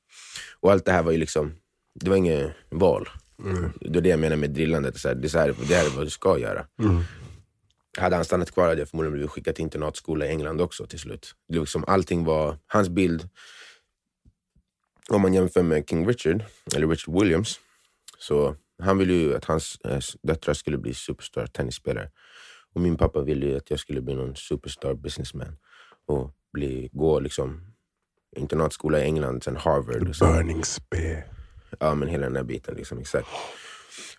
Och 0.60 0.72
allt 0.72 0.86
det 0.86 0.92
här 0.92 1.04
var 1.04 1.12
ju 1.12 1.18
liksom, 1.18 1.56
det 2.00 2.10
var 2.10 2.18
inget 2.18 2.52
val. 2.70 3.10
Mm. 3.40 3.72
Det 3.82 4.00
är 4.00 4.02
det 4.02 4.10
jag 4.10 4.20
menar 4.20 4.36
med 4.36 4.50
drillandet. 4.50 4.98
Så 4.98 5.08
här, 5.08 5.16
det, 5.16 5.28
är 5.28 5.30
så 5.30 5.40
här, 5.40 5.56
det 5.68 5.76
här 5.76 5.86
är 5.86 5.90
vad 5.90 6.06
du 6.06 6.10
ska 6.10 6.40
göra. 6.40 6.68
Mm. 6.80 7.04
Hade 7.98 8.16
han 8.16 8.26
stannat 8.26 8.52
kvar 8.52 8.68
hade 8.68 8.82
jag 8.82 8.90
förmodligen 8.90 9.14
blivit 9.14 9.32
skickad 9.32 9.56
till 9.56 9.64
internatskola 9.64 10.26
i 10.26 10.30
England 10.30 10.62
också 10.62 10.86
till 10.86 11.00
slut. 11.00 11.36
Det 11.48 11.60
liksom, 11.60 11.84
allting 11.88 12.24
var, 12.24 12.58
hans 12.68 12.90
bild, 12.90 13.30
om 15.10 15.22
man 15.22 15.34
jämför 15.34 15.64
med 15.64 15.90
King 15.90 16.08
Richard, 16.08 16.44
eller 16.76 16.88
Richard 16.88 17.20
Williams, 17.20 17.60
så 18.20 18.56
han 18.84 18.98
ville 18.98 19.14
ju 19.14 19.36
att 19.36 19.46
hans 19.46 19.78
eh, 19.86 20.00
döttrar 20.24 20.54
skulle 20.54 20.78
bli 20.78 20.94
superstar 20.94 21.48
tennisspelare. 21.48 22.12
Och 22.74 22.82
min 22.82 22.98
pappa 22.98 23.22
ville 23.22 23.46
ju 23.46 23.58
att 23.58 23.70
jag 23.70 23.80
skulle 23.80 24.02
bli 24.02 24.16
någon 24.16 24.36
superstar 24.36 24.94
businessman. 24.94 25.58
Och 26.06 26.32
bli, 26.54 26.90
gå 26.94 27.20
liksom 27.20 27.74
internatskola 28.36 29.00
i 29.00 29.04
England, 29.04 29.44
sen 29.44 29.56
Harvard. 29.58 30.16
sen- 30.16 30.34
Burning 30.34 30.64
spear. 30.66 31.24
Ja, 31.80 31.96
men 31.96 32.08
hela 32.10 32.24
den 32.26 32.36
här 32.36 32.44
biten. 32.44 32.76
Liksom, 32.76 33.00
exakt. 33.00 33.28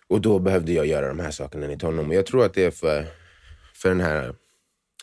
Och 0.07 0.21
då 0.21 0.39
behövde 0.39 0.73
jag 0.73 0.85
göra 0.85 1.07
de 1.07 1.19
här 1.19 1.31
sakerna 1.31 1.65
enligt 1.65 1.81
honom. 1.81 2.07
Och 2.09 2.15
jag 2.15 2.25
tror 2.25 2.45
att 2.45 2.53
det 2.53 2.65
är 2.65 2.71
för, 2.71 3.05
för 3.75 3.89
den 3.89 4.01
här 4.01 4.35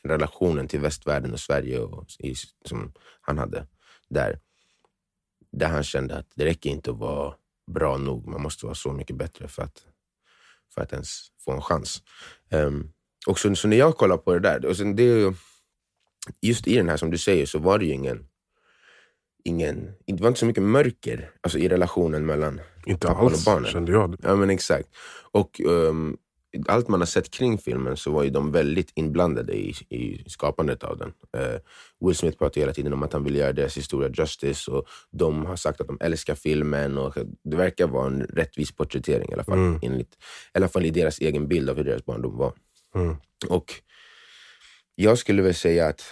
relationen 0.03 0.69
till 0.69 0.81
västvärlden 0.81 1.33
och 1.33 1.41
Sverige 1.41 1.79
och, 1.79 2.07
i, 2.19 2.35
som 2.65 2.93
han 3.21 3.39
hade 3.39 3.67
där. 4.09 4.39
Där 5.53 5.69
han 5.69 5.83
kände 5.85 6.17
att 6.17 6.27
det 6.35 6.45
räcker 6.45 6.71
inte 6.71 6.91
att 6.91 6.97
vara 6.99 7.35
bra 7.73 7.97
nog. 7.97 8.27
Man 8.27 8.43
måste 8.43 8.67
vara 8.67 8.75
så 8.75 8.93
mycket 8.93 9.17
bättre 9.17 9.49
för 9.49 9.63
att, 9.63 9.87
för 10.75 10.83
att 10.83 10.93
ens 10.93 11.27
få 11.45 11.53
en 11.53 11.61
chans. 11.61 12.03
Um, 12.51 12.93
och 13.27 13.39
så, 13.39 13.55
så, 13.55 13.69
när 13.69 13.77
jag 13.77 13.97
kollar 13.97 14.17
på 14.17 14.33
det 14.35 14.41
där, 14.41 14.67
och 14.67 14.77
sen 14.77 14.97
det 14.97 15.03
är 15.03 15.17
ju, 15.17 15.33
just 16.41 16.67
i 16.67 16.77
den 16.77 16.89
här 16.89 16.97
som 16.97 17.11
du 17.11 17.19
säger 17.19 17.47
så 17.47 17.59
var 17.59 17.79
det 17.79 17.85
ju 17.85 17.93
ingen, 17.93 18.27
ingen 19.45 19.93
det 20.07 20.21
var 20.23 20.29
inte 20.29 20.41
så 20.41 20.47
mycket 20.47 20.63
mörker 20.63 21.31
alltså 21.41 21.59
i 21.59 21.69
relationen 21.69 22.27
mellan 22.27 22.61
inte 22.87 23.07
pappan 23.07 23.25
alls, 23.27 23.47
och 23.47 23.53
barnen. 23.53 23.71
kände 23.71 23.93
jag. 23.93 24.17
Ja 24.23 24.37
men 24.37 24.51
exakt. 24.51 24.89
Och 25.33 25.61
um, 25.65 26.17
allt 26.69 26.89
man 26.89 27.01
har 27.01 27.07
sett 27.07 27.31
kring 27.31 27.59
filmen 27.59 27.97
så 27.97 28.11
var 28.11 28.23
ju 28.23 28.31
de 28.31 28.53
väldigt 28.53 28.93
inblandade 28.95 29.53
i, 29.53 29.71
i 29.89 30.25
skapandet 30.27 30.85
av 30.85 30.99
den. 30.99 31.13
Uh, 31.37 31.59
Will 32.01 32.17
Smith 32.17 32.39
pratar 32.39 32.61
hela 32.61 32.73
tiden 32.73 32.93
om 32.93 33.03
att 33.03 33.13
han 33.13 33.25
vill 33.25 33.37
göra 33.37 33.53
deras 33.53 33.77
historia 33.77 34.11
justice 34.19 34.71
och 34.71 34.87
de 35.11 35.47
har 35.47 35.57
sagt 35.57 35.81
att 35.81 35.87
de 35.87 35.99
älskar 36.01 36.35
filmen. 36.35 36.99
och 36.99 37.15
Det 37.45 37.57
verkar 37.57 37.87
vara 37.87 38.07
en 38.07 38.23
rättvis 38.23 38.73
porträttering 38.73 39.31
i 39.31 39.33
alla 39.33 39.45
fall. 39.45 39.59
Mm. 39.59 39.81
Enligt, 39.83 40.15
I 40.55 40.59
alla 40.59 40.69
fall 40.69 40.85
i 40.85 40.91
deras 40.91 41.19
egen 41.19 41.49
bild 41.49 41.71
av 41.71 41.77
hur 41.77 41.85
deras 41.85 42.05
barndom 42.05 42.37
var. 42.37 42.53
Mm. 42.95 43.17
Och 43.49 43.75
jag 44.95 45.19
skulle 45.19 45.43
väl 45.43 45.55
säga 45.55 45.89
att 45.89 46.03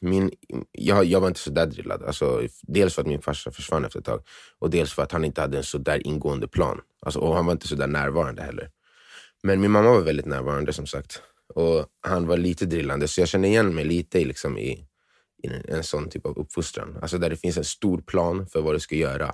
min, 0.00 0.30
jag, 0.72 1.04
jag 1.04 1.20
var 1.20 1.28
inte 1.28 1.40
så 1.40 1.50
där 1.50 1.66
drillad. 1.66 2.02
Alltså, 2.02 2.42
dels 2.62 2.94
för 2.94 3.02
att 3.02 3.08
min 3.08 3.22
farsa 3.22 3.50
försvann 3.50 3.84
efter 3.84 3.98
ett 3.98 4.04
tag 4.04 4.22
och 4.58 4.70
dels 4.70 4.92
för 4.92 5.02
att 5.02 5.12
han 5.12 5.24
inte 5.24 5.40
hade 5.40 5.56
en 5.56 5.64
så 5.64 5.78
där 5.78 6.06
ingående 6.06 6.48
plan. 6.48 6.80
Alltså, 7.02 7.20
och 7.20 7.34
han 7.34 7.46
var 7.46 7.52
inte 7.52 7.68
så 7.68 7.74
där 7.74 7.86
närvarande 7.86 8.42
heller. 8.42 8.70
Men 9.46 9.60
min 9.60 9.70
mamma 9.70 9.90
var 9.90 10.00
väldigt 10.00 10.26
närvarande 10.26 10.72
som 10.72 10.86
sagt. 10.86 11.22
Och 11.54 11.86
han 12.00 12.26
var 12.26 12.36
lite 12.36 12.66
drillande, 12.66 13.08
så 13.08 13.20
jag 13.20 13.28
känner 13.28 13.48
igen 13.48 13.74
mig 13.74 13.84
lite 13.84 14.24
liksom, 14.24 14.58
i, 14.58 14.70
i 15.42 15.46
en, 15.46 15.62
en 15.76 15.84
sån 15.84 16.08
typ 16.08 16.26
av 16.26 16.38
uppfostran. 16.38 16.96
Alltså 17.02 17.18
där 17.18 17.30
det 17.30 17.36
finns 17.36 17.56
en 17.58 17.64
stor 17.64 17.98
plan 17.98 18.46
för 18.46 18.60
vad 18.62 18.74
du 18.74 18.80
ska 18.80 18.94
göra. 18.94 19.32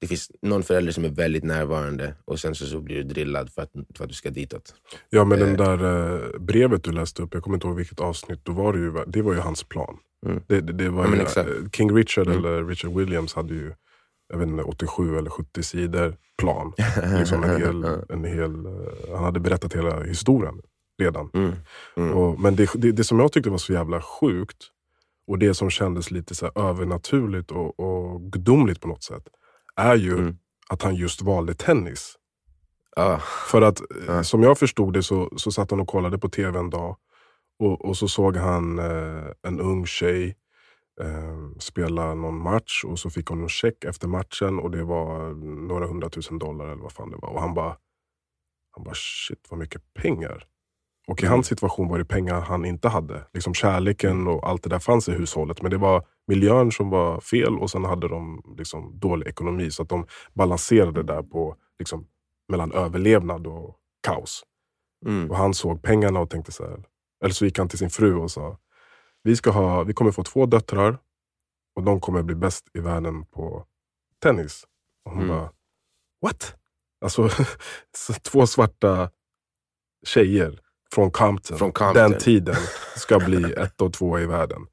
Det 0.00 0.06
finns 0.06 0.30
någon 0.42 0.62
förälder 0.62 0.92
som 0.92 1.04
är 1.04 1.08
väldigt 1.08 1.44
närvarande 1.44 2.14
och 2.24 2.40
sen 2.40 2.54
så, 2.54 2.66
så 2.66 2.80
blir 2.80 2.96
du 2.96 3.02
drillad 3.02 3.50
för 3.52 3.62
att, 3.62 3.70
för 3.96 4.04
att 4.04 4.08
du 4.10 4.14
ska 4.14 4.30
ditåt. 4.30 4.74
Ja, 5.10 5.24
men 5.24 5.38
Eh. 5.42 5.46
den 5.46 5.56
där 5.56 5.78
eh, 6.34 6.38
brevet 6.40 6.84
du 6.84 6.92
läste 6.92 7.22
upp, 7.22 7.34
jag 7.34 7.42
kommer 7.42 7.56
inte 7.56 7.66
ihåg 7.66 7.76
vilket 7.76 8.00
avsnitt, 8.00 8.40
då 8.42 8.52
var 8.52 8.72
det, 8.72 8.78
ju, 8.78 9.04
det 9.06 9.22
var 9.22 9.32
ju 9.34 9.40
hans 9.40 9.64
plan. 9.64 9.96
Mm. 10.26 10.42
Det, 10.46 10.60
det, 10.60 10.72
det 10.72 10.88
var 10.90 11.04
Ja, 11.06 11.14
ju, 11.16 11.40
eh, 11.64 11.70
King 11.72 11.96
Richard 11.96 12.26
Mm. 12.26 12.38
eller 12.38 12.64
Richard 12.64 12.92
Williams 12.96 13.34
hade 13.34 13.54
ju 13.54 13.72
jag 14.32 14.38
vet 14.38 14.48
inte, 14.48 14.62
87 14.62 15.18
eller 15.18 15.30
70 15.30 15.62
sidor 15.62 16.16
plan. 16.38 16.72
liksom 17.18 17.44
en 17.44 17.60
hel, 17.60 17.84
en 18.08 18.24
hel, 18.24 18.66
eh, 18.66 19.14
han 19.14 19.24
hade 19.24 19.40
berättat 19.40 19.74
hela 19.74 20.02
historien 20.02 20.60
redan. 20.98 21.30
Mm. 21.34 21.52
Mm. 21.96 22.12
Och, 22.12 22.40
men 22.40 22.56
det, 22.56 22.70
det, 22.74 22.92
det 22.92 23.04
som 23.04 23.18
jag 23.18 23.32
tyckte 23.32 23.50
var 23.50 23.58
så 23.58 23.72
jävla 23.72 24.02
sjukt 24.02 24.58
och 25.26 25.38
det 25.38 25.54
som 25.54 25.70
kändes 25.70 26.10
lite 26.10 26.34
så 26.34 26.50
övernaturligt 26.54 27.50
och, 27.50 27.80
och 27.80 28.32
gudomligt 28.32 28.80
på 28.80 28.88
något 28.88 29.02
sätt 29.04 29.22
är 29.76 29.94
ju 29.96 30.12
Mm. 30.18 30.36
att 30.68 30.82
han 30.82 30.94
just 30.94 31.22
valde 31.22 31.54
tennis. 31.54 32.16
Ja. 32.96 33.18
För 33.50 33.62
att 33.62 33.80
eh, 33.80 33.86
Ja. 34.06 34.24
som 34.24 34.42
jag 34.42 34.58
förstod 34.58 34.92
det 34.94 35.02
så, 35.02 35.30
så 35.36 35.52
satt 35.52 35.70
han 35.70 35.80
och 35.80 35.88
kollade 35.88 36.18
på 36.18 36.28
tv 36.28 36.58
en 36.58 36.70
dag 36.70 36.96
och, 37.58 37.84
och 37.84 37.96
så 37.96 38.08
såg 38.08 38.36
han 38.36 38.78
eh, 38.78 39.24
en 39.42 39.60
ung 39.60 39.86
tjej 39.86 40.36
eh, 41.00 41.58
spela 41.58 42.14
någon 42.14 42.42
match 42.42 42.84
och 42.84 42.98
så 42.98 43.10
fick 43.10 43.26
hon 43.28 43.42
en 43.42 43.48
check 43.48 43.84
efter 43.84 44.08
matchen 44.08 44.58
och 44.58 44.70
det 44.70 44.84
var 44.84 45.34
några 45.68 45.86
hundratusen 45.86 46.38
dollar 46.38 46.66
eller 46.66 46.82
vad 46.82 46.92
fan 46.92 47.10
det 47.10 47.16
var. 47.16 47.28
Och 47.28 47.40
han 47.40 47.54
bara, 47.54 47.76
han 48.70 48.84
bara 48.84 48.94
shit 48.94 49.46
vad 49.50 49.58
mycket 49.60 49.94
pengar. 49.94 50.46
Och 51.08 51.22
i 51.22 51.26
Mm. 51.26 51.32
hans 51.32 51.46
situation 51.46 51.88
var 51.88 51.98
det 51.98 52.04
pengar 52.04 52.40
han 52.40 52.64
inte 52.64 52.88
hade. 52.88 53.26
Liksom 53.32 53.54
kärleken 53.54 54.26
och 54.28 54.48
allt 54.48 54.62
det 54.62 54.68
där 54.70 54.78
fanns 54.78 55.08
i 55.08 55.12
hushållet. 55.12 55.62
Men 55.62 55.70
det 55.70 55.76
var 55.78 56.06
miljön 56.26 56.72
som 56.72 56.90
var 56.90 57.20
fel 57.20 57.58
och 57.58 57.70
sen 57.70 57.84
hade 57.84 58.08
de 58.08 58.42
liksom 58.58 58.98
dålig 58.98 59.26
ekonomi. 59.26 59.70
Så 59.70 59.82
att 59.82 59.88
de 59.88 60.06
balanserade 60.34 61.02
där 61.02 61.22
på 61.22 61.56
liksom, 61.78 62.06
mellan 62.48 62.72
överlevnad 62.72 63.46
och 63.46 63.76
kaos. 64.06 64.42
Mm. 65.06 65.30
Och 65.30 65.36
han 65.36 65.54
såg 65.54 65.82
pengarna 65.82 66.20
och 66.20 66.30
tänkte 66.30 66.52
så 66.52 66.64
här. 66.68 66.84
Eller 67.24 67.34
så 67.34 67.44
gick 67.44 67.58
han 67.58 67.68
till 67.68 67.78
sin 67.78 67.90
fru 67.90 68.14
och 68.16 68.30
sa 68.30 68.58
vi, 69.22 69.36
ska 69.36 69.50
ha, 69.50 69.82
vi 69.84 69.92
kommer 69.92 70.10
få 70.12 70.22
två 70.24 70.46
döttrar 70.46 70.98
och 71.76 71.82
de 71.82 72.00
kommer 72.00 72.22
bli 72.22 72.34
bäst 72.34 72.64
i 72.74 72.80
världen 72.80 73.24
på 73.26 73.64
tennis. 74.22 74.64
Och 75.04 75.10
hon 75.12 75.22
Mm. 75.22 75.36
bara, 75.36 75.50
what? 76.22 76.54
Alltså 77.04 77.28
så 77.96 78.12
två 78.12 78.46
svarta 78.46 79.10
tjejer 80.06 80.58
från 80.94 81.10
Compton, 81.10 81.58
Från 81.58 81.72
Compton. 81.72 82.10
den 82.10 82.20
tiden 82.20 82.56
ska 82.96 83.18
bli 83.18 83.52
ett 83.52 83.80
och 83.80 83.92
två 83.92 84.18
i 84.18 84.26
världen. 84.26 84.66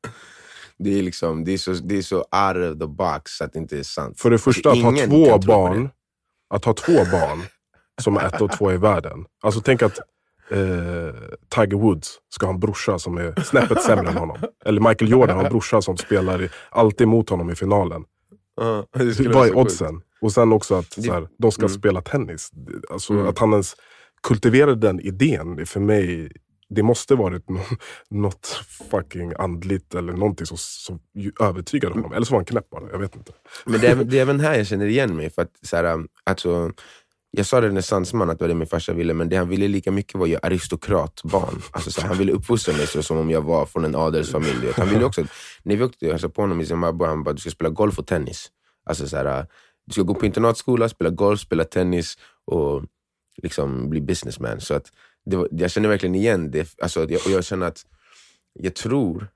Det 0.77 0.99
är, 0.99 1.03
liksom, 1.03 1.43
det, 1.43 1.51
är 1.51 1.57
så, 1.57 1.73
det 1.73 1.97
är 1.97 2.01
så 2.01 2.15
out 2.17 2.73
of 2.73 2.79
the 2.79 2.87
box 2.87 3.41
att 3.41 3.53
det 3.53 3.59
inte 3.59 3.79
är 3.79 3.83
sant. 3.83 4.19
För 4.19 4.29
det 4.29 4.37
första, 4.37 4.71
att 4.71 4.81
ha 4.81 4.91
två 5.05 5.37
barn, 5.37 5.89
att 6.49 6.65
ha 6.65 6.73
två 6.73 6.93
barn 7.11 7.41
som 8.01 8.17
är 8.17 8.25
ett 8.25 8.41
och 8.41 8.51
två 8.51 8.71
i 8.71 8.77
världen. 8.77 9.25
Alltså 9.43 9.61
tänk 9.61 9.81
att 9.81 9.99
eh, 10.51 11.15
Tiger 11.55 11.77
Woods 11.77 12.17
ska 12.29 12.45
ha 12.45 12.53
en 12.53 12.59
brorsa 12.59 12.99
som 12.99 13.17
är 13.17 13.41
snäppet 13.43 13.81
sämre 13.81 14.07
än 14.09 14.17
honom. 14.17 14.37
Eller 14.65 14.81
Michael 14.81 15.11
Jordan 15.11 15.37
har 15.37 15.43
en 15.43 15.49
brorsa 15.49 15.81
som 15.81 15.97
spelar 15.97 16.41
i, 16.41 16.49
alltid 16.69 17.07
mot 17.07 17.29
honom 17.29 17.49
i 17.49 17.55
finalen. 17.55 18.03
Skulle 19.13 19.29
Vad 19.29 19.43
är 19.45 19.49
så 19.49 19.55
sjukt. 19.55 19.55
oddsen? 19.57 20.01
Och 20.21 20.31
sen 20.31 20.53
också 20.53 20.75
att 20.75 20.93
så 20.93 21.13
här, 21.13 21.27
de 21.37 21.51
ska 21.51 21.61
mm. 21.61 21.69
spela 21.69 22.01
tennis. 22.01 22.51
Alltså 22.91 23.13
Mm. 23.13 23.27
att 23.27 23.39
han 23.39 23.51
ens 23.51 23.75
kultiverade 24.23 24.75
den 24.75 24.99
idén, 24.99 25.65
för 25.65 25.79
mig, 25.79 26.31
det 26.69 26.83
måste 26.83 27.15
varit 27.15 27.49
nå- 27.49 27.59
något 28.09 28.47
fucking 28.91 29.33
andligt 29.39 29.95
eller 29.95 30.13
någonting 30.13 30.45
som, 30.45 30.57
som 30.59 30.99
övertygade 31.39 31.95
honom. 31.95 32.13
Eller 32.13 32.25
så 32.25 32.31
var 32.33 32.39
han 32.39 32.45
knäpp 32.45 32.69
bara, 32.69 32.89
jag 32.91 32.99
vet 32.99 33.15
inte. 33.15 33.31
Men 33.65 33.79
det 33.81 33.87
är, 33.87 33.95
det 33.95 34.17
är 34.17 34.21
även 34.21 34.39
här 34.39 34.57
jag 34.57 34.67
känner 34.67 34.85
igen 34.85 35.15
mig. 35.15 35.29
För 35.29 35.41
att, 35.41 35.51
så 35.61 35.75
här, 35.75 35.83
um, 35.93 36.07
alltså, 36.23 36.71
jag 37.31 37.45
sa 37.45 37.61
renässansman 37.61 38.29
att 38.29 38.39
det 38.39 38.43
var 38.43 38.49
det 38.49 38.55
min 38.55 38.67
farsa 38.67 38.93
ville, 38.93 39.13
men 39.13 39.29
det 39.29 39.35
han 39.35 39.49
ville 39.49 39.67
lika 39.67 39.91
mycket 39.91 40.15
var 40.15 40.25
ju 40.25 40.37
aristokratbarn. 40.43 41.61
Alltså, 41.71 41.91
så 41.91 42.01
han 42.01 42.17
ville 42.17 42.31
uppfostra 42.31 42.73
mig 42.73 42.87
så, 42.87 43.03
som 43.03 43.17
om 43.17 43.29
jag 43.29 43.41
var 43.41 43.65
från 43.65 43.85
en 43.85 43.95
adelsfamilj. 43.95 44.65
vet. 44.65 44.75
Han 44.75 44.89
ville 44.89 45.05
också, 45.05 45.25
när 45.63 45.75
vi 45.75 45.83
åkte, 45.83 46.05
och 46.05 46.11
hälsade 46.11 46.33
på 46.33 46.41
honom 46.41 46.61
i 46.61 46.65
Zimbabwe, 46.65 47.07
han 47.07 47.23
bara, 47.23 47.33
du 47.33 47.41
ska 47.41 47.49
spela 47.49 47.69
golf 47.69 47.99
och 47.99 48.07
tennis. 48.07 48.51
Alltså, 48.85 49.07
så 49.07 49.17
här, 49.17 49.39
äh, 49.39 49.45
du 49.85 49.93
ska 49.93 50.01
gå 50.01 50.13
på 50.13 50.25
internatskola, 50.25 50.89
spela 50.89 51.09
golf, 51.09 51.39
spela 51.39 51.63
tennis 51.63 52.17
och 52.45 52.83
liksom 53.43 53.89
bli 53.89 54.01
businessman. 54.01 54.61
Så 54.61 54.73
att, 54.73 54.91
det 55.25 55.35
var, 55.35 55.47
jag 55.51 55.71
känner 55.71 55.89
verkligen 55.89 56.15
igen 56.15 56.51
det. 56.51 56.75
Alltså, 56.81 56.99
jag, 56.99 57.21
och 57.25 57.31
jag 57.31 57.45
känner 57.45 57.67
att, 57.67 57.85
jag 58.53 58.75
tror, 58.75 59.27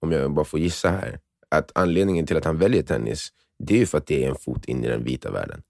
om 0.00 0.12
jag 0.12 0.34
bara 0.34 0.44
får 0.44 0.60
gissa 0.60 0.90
här, 0.90 1.20
att 1.50 1.70
anledningen 1.74 2.26
till 2.26 2.36
att 2.36 2.44
han 2.44 2.58
väljer 2.58 2.82
tennis, 2.82 3.28
det 3.58 3.74
är 3.74 3.78
ju 3.78 3.86
för 3.86 3.98
att 3.98 4.06
det 4.06 4.24
är 4.24 4.28
en 4.28 4.36
fot 4.36 4.64
in 4.64 4.84
i 4.84 4.88
den 4.88 5.04
vita 5.04 5.30
världen. 5.30 5.62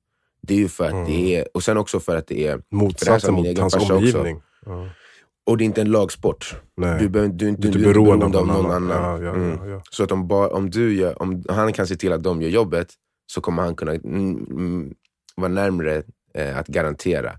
Det 0.42 0.54
är 0.54 0.59
ju 0.59 0.68
för 0.68 0.85
att 0.85 0.92
Mm. 0.92 1.04
det 1.04 1.37
är, 1.37 1.49
och 1.54 1.62
sen 1.62 1.76
också 1.76 2.00
för 2.00 2.16
att 2.16 2.26
det 2.26 2.47
är, 2.47 2.61
Motsatsen 2.70 3.35
mot 3.35 3.59
hans 3.59 3.75
också. 3.75 3.94
omgivning. 3.94 4.42
Ja. 4.66 4.88
och 5.47 5.56
det 5.59 5.64
är 5.64 5.66
inte 5.66 5.80
en 5.80 5.90
lagsport. 5.90 6.56
Nej. 6.76 6.99
Du, 7.00 7.09
behöver- 7.09 7.32
du, 7.35 7.50
Du 7.50 7.70
du 7.70 7.80
är 7.80 7.85
beroende 7.85 8.25
av 8.38 8.47
någon 8.47 8.70
annan. 8.70 8.88
Ja, 8.88 9.23
ja, 9.23 9.35
Mm. 9.35 9.68
ja. 9.70 9.82
Så 9.90 10.02
att 10.04 10.12
om, 10.12 10.28
bara, 10.28 10.49
om, 10.49 10.70
du 10.70 10.94
gör, 10.94 11.23
om 11.23 11.44
han 11.49 11.73
kan 11.73 11.87
se 11.87 11.97
till 11.97 12.12
att 12.12 12.23
de 12.23 12.42
gör 12.42 12.49
jobbet, 12.50 12.88
så 13.32 13.40
kommer 13.40 13.62
han 13.62 13.76
kunna 13.76 13.94
mm, 13.94 14.47
mm, 14.50 14.94
vara 15.37 15.49
närmare 15.49 16.02
eh, 16.35 16.59
att 16.59 16.66
garantera 16.66 17.32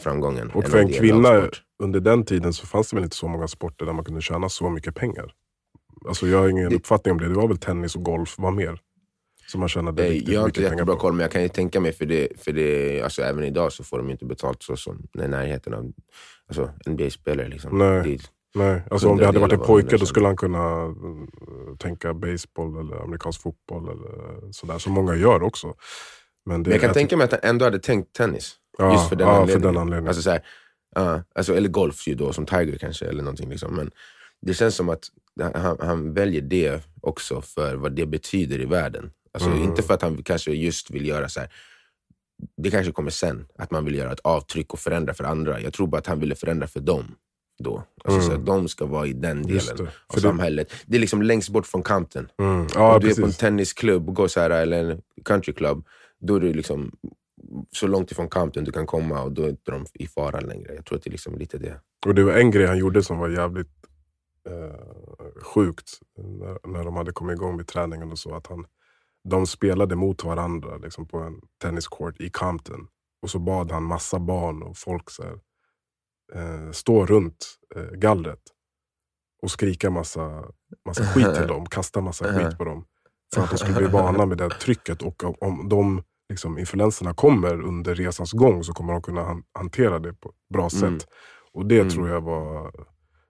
framgången. 0.00 0.50
Och 0.50 0.64
för 0.64 0.78
en 0.78 0.88
kvinna 0.92 1.18
lagsport. 1.32 1.62
under 1.82 2.00
den 2.00 2.24
tiden 2.24 2.52
så 2.52 2.66
fanns 2.66 2.90
det 2.90 2.96
väl 2.96 3.04
inte 3.04 3.16
så 3.16 3.28
många 3.28 3.48
sporter 3.48 3.86
där 3.86 3.92
man 3.92 4.04
kunde 4.04 4.20
tjäna 4.20 4.48
så 4.48 4.70
mycket 4.70 4.94
pengar. 4.94 5.32
Alltså 6.08 6.26
jag 6.26 6.38
har 6.38 6.48
ingen 6.48 6.70
Det- 6.70 6.76
uppfattning 6.76 7.12
om 7.12 7.18
det. 7.18 7.28
Det 7.28 7.34
var 7.34 7.48
väl 7.48 7.58
tennis 7.58 7.96
och 7.96 8.02
golf, 8.04 8.34
vad 8.38 8.52
mer? 8.52 8.78
Som 9.54 9.60
man 9.60 9.68
tjänade 9.68 10.06
Eh, 10.06 10.10
riktigt 10.10 10.28
Jag 10.28 10.40
har 10.40 10.46
inte 10.46 10.60
mycket 10.60 10.70
pengar 10.70 10.82
jättebra 10.82 10.96
koll, 10.96 11.12
men 11.12 11.20
jag 11.20 11.30
kan 11.30 11.42
ju 11.42 11.48
tänka 11.48 11.80
mig, 11.80 11.92
för 11.92 12.06
det, 12.06 12.28
för 12.38 12.52
det 12.52 13.02
alltså, 13.02 13.22
även 13.22 13.44
idag 13.44 13.72
så 13.72 13.84
får 13.84 13.98
de 13.98 14.06
ju 14.06 14.12
inte 14.12 14.24
betalt 14.24 14.62
så 14.62 14.76
som 14.76 15.06
i 15.18 15.28
närheten 15.28 15.74
av 15.74 15.92
alltså, 16.48 16.70
NBA-spelare. 16.86 17.48
Liksom. 17.48 17.78
Nej. 17.78 18.02
Det 18.02 18.30
Nej, 18.54 18.82
alltså 18.90 19.08
om 19.08 19.18
det 19.18 19.26
hade 19.26 19.38
varit 19.38 19.52
en 19.52 19.60
pojke 19.60 19.96
då 19.96 20.06
skulle 20.06 20.26
han 20.26 20.36
kunna 20.36 20.86
uh, 20.86 20.94
tänka 21.78 22.14
baseball 22.14 22.80
eller 22.80 23.02
amerikansk 23.04 23.42
fotboll 23.42 23.88
eller 23.88 24.52
sådär. 24.52 24.78
Som 24.78 24.92
många 24.92 25.14
gör 25.14 25.42
också. 25.42 25.74
Men, 26.46 26.62
det, 26.62 26.70
Men 26.70 26.72
jag 26.72 26.80
kan 26.80 26.90
ty- 26.90 27.00
tänka 27.00 27.16
mig 27.16 27.24
att 27.24 27.32
han 27.32 27.40
ändå 27.42 27.64
hade 27.64 27.78
tänkt 27.78 28.12
tennis. 28.12 28.54
ja, 28.78 28.92
just 28.92 29.08
för 29.08 29.16
den 29.16 29.28
ja, 29.28 29.34
anledningen. 29.34 29.62
För 29.62 29.68
den 29.68 29.80
anledningen. 29.80 30.08
Alltså, 30.08 30.22
så 30.22 30.30
här, 30.30 30.42
ja, 30.94 31.22
alltså, 31.34 31.56
eller 31.56 31.68
golf 31.68 32.08
ju 32.08 32.14
då, 32.14 32.32
som 32.32 32.46
Tiger 32.46 32.78
kanske. 32.78 33.06
eller 33.06 33.22
någonting 33.22 33.50
liksom. 33.50 33.74
Men 33.74 33.90
det 34.42 34.54
känns 34.54 34.74
som 34.74 34.88
att 34.88 35.04
han, 35.54 35.76
han 35.80 36.14
väljer 36.14 36.42
det 36.42 36.82
också 37.00 37.40
för 37.40 37.74
vad 37.76 37.92
det 37.92 38.06
betyder 38.06 38.60
i 38.60 38.64
världen. 38.64 39.10
Alltså, 39.34 39.50
Mm. 39.50 39.62
Inte 39.62 39.82
för 39.82 39.94
att 39.94 40.02
han 40.02 40.22
kanske 40.22 40.50
just 40.52 40.90
vill 40.90 41.06
göra 41.06 41.28
så 41.28 41.40
här. 41.40 41.48
Det 42.56 42.70
kanske 42.70 42.92
kommer 42.92 43.10
sen, 43.10 43.46
att 43.58 43.70
man 43.70 43.84
vill 43.84 43.94
göra 43.94 44.12
ett 44.12 44.20
avtryck 44.20 44.72
och 44.72 44.78
förändra 44.78 45.14
för 45.14 45.24
andra. 45.24 45.60
Jag 45.60 45.72
tror 45.72 45.86
bara 45.86 45.98
att 45.98 46.06
han 46.06 46.20
ville 46.20 46.34
förändra 46.34 46.66
för 46.66 46.80
dem. 46.80 47.04
då. 47.58 47.82
Alltså, 48.04 48.20
Mm. 48.20 48.22
så 48.26 48.32
att 48.40 48.46
de 48.46 48.68
ska 48.68 48.86
vara 48.86 49.06
i 49.06 49.12
den 49.12 49.42
delen 49.42 49.76
det. 49.76 49.82
av 49.82 49.88
det- 50.14 50.20
samhället. 50.20 50.72
Det 50.86 50.96
är 50.96 51.00
liksom 51.00 51.22
längst 51.22 51.48
bort 51.48 51.66
från 51.66 51.82
kanten. 51.82 52.28
Mm. 52.38 52.66
Ja, 52.74 52.94
Om 52.94 53.00
du 53.00 53.10
är 53.10 53.14
på 53.14 53.20
en 53.20 53.24
precis. 53.26 53.38
tennisklubb 53.38 54.08
och 54.08 54.14
går 54.14 54.28
så 54.28 54.40
här, 54.40 54.50
eller 54.50 54.90
en 54.90 55.02
countryclub, 55.24 55.84
då 56.20 56.36
är 56.36 56.40
du 56.40 56.52
liksom 56.52 56.92
så 57.72 57.86
långt 57.86 58.10
ifrån 58.10 58.28
kanten 58.28 58.64
du 58.64 58.72
kan 58.72 58.86
komma 58.86 59.22
och 59.22 59.32
då 59.32 59.42
är 59.42 59.48
inte 59.48 59.70
de 59.70 59.86
i 59.94 60.06
fara 60.06 60.40
längre. 60.40 60.74
Jag 60.74 60.84
tror 60.84 60.98
att 60.98 61.04
det 61.04 61.08
är 61.10 61.12
liksom 61.12 61.38
lite 61.38 61.58
det. 61.58 61.80
Och 62.06 62.14
det 62.14 62.24
var 62.24 62.32
en 62.32 62.50
grej 62.50 62.66
han 62.66 62.78
gjorde 62.78 63.02
som 63.02 63.18
var 63.18 63.28
jävligt 63.28 63.68
eh, 64.48 65.42
sjukt 65.42 65.90
när, 66.18 66.68
när 66.72 66.84
de 66.84 66.96
hade 66.96 67.12
kommit 67.12 67.34
igång 67.36 67.56
med 67.56 67.66
träningen 67.66 68.12
och 68.12 68.18
så. 68.18 68.34
Att 68.34 68.46
han, 68.46 68.66
de 69.28 69.46
spelade 69.46 69.96
mot 69.96 70.24
varandra 70.24 70.76
liksom 70.76 71.08
på 71.08 71.18
en 71.18 71.40
tenniscourt 71.62 72.20
i 72.20 72.30
Compton. 72.30 72.86
Och 73.22 73.30
så 73.30 73.38
bad 73.38 73.70
han 73.72 73.82
massa 73.82 74.18
barn 74.18 74.62
och 74.62 74.76
folk 74.76 75.10
så 75.10 75.22
här, 75.22 75.38
eh, 76.34 76.70
stå 76.72 77.06
runt 77.06 77.46
eh, 77.76 77.82
gallret 77.98 78.40
och 79.42 79.50
skrika 79.50 79.90
massa, 79.90 80.44
massa 80.86 81.04
skit 81.04 81.34
till 81.34 81.46
dem. 81.46 81.66
Kasta 81.66 82.00
massa 82.00 82.24
skit 82.38 82.58
på 82.58 82.64
dem. 82.64 82.84
För 83.34 83.42
att 83.42 83.50
de 83.50 83.58
skulle 83.58 83.74
bli 83.76 83.86
vana 83.86 84.26
med 84.26 84.38
det 84.38 84.50
trycket. 84.50 85.02
Och 85.02 85.42
om- 85.42 85.68
de 85.68 86.02
liksom, 86.28 86.58
influenserna 86.58 87.14
kommer 87.14 87.62
under 87.62 87.94
resans 87.94 88.32
gång 88.32 88.64
så 88.64 88.72
kommer 88.72 88.92
de 88.92 89.02
kunna 89.02 89.22
han, 89.24 89.42
hantera 89.52 89.98
det 89.98 90.12
på 90.14 90.28
ett 90.28 90.48
bra 90.54 90.70
sätt. 90.70 90.82
Mm. 90.82 90.98
Och 91.52 91.66
det 91.66 91.78
Mm. 91.80 91.90
tror 91.90 92.08
jag 92.08 92.20
var... 92.20 92.72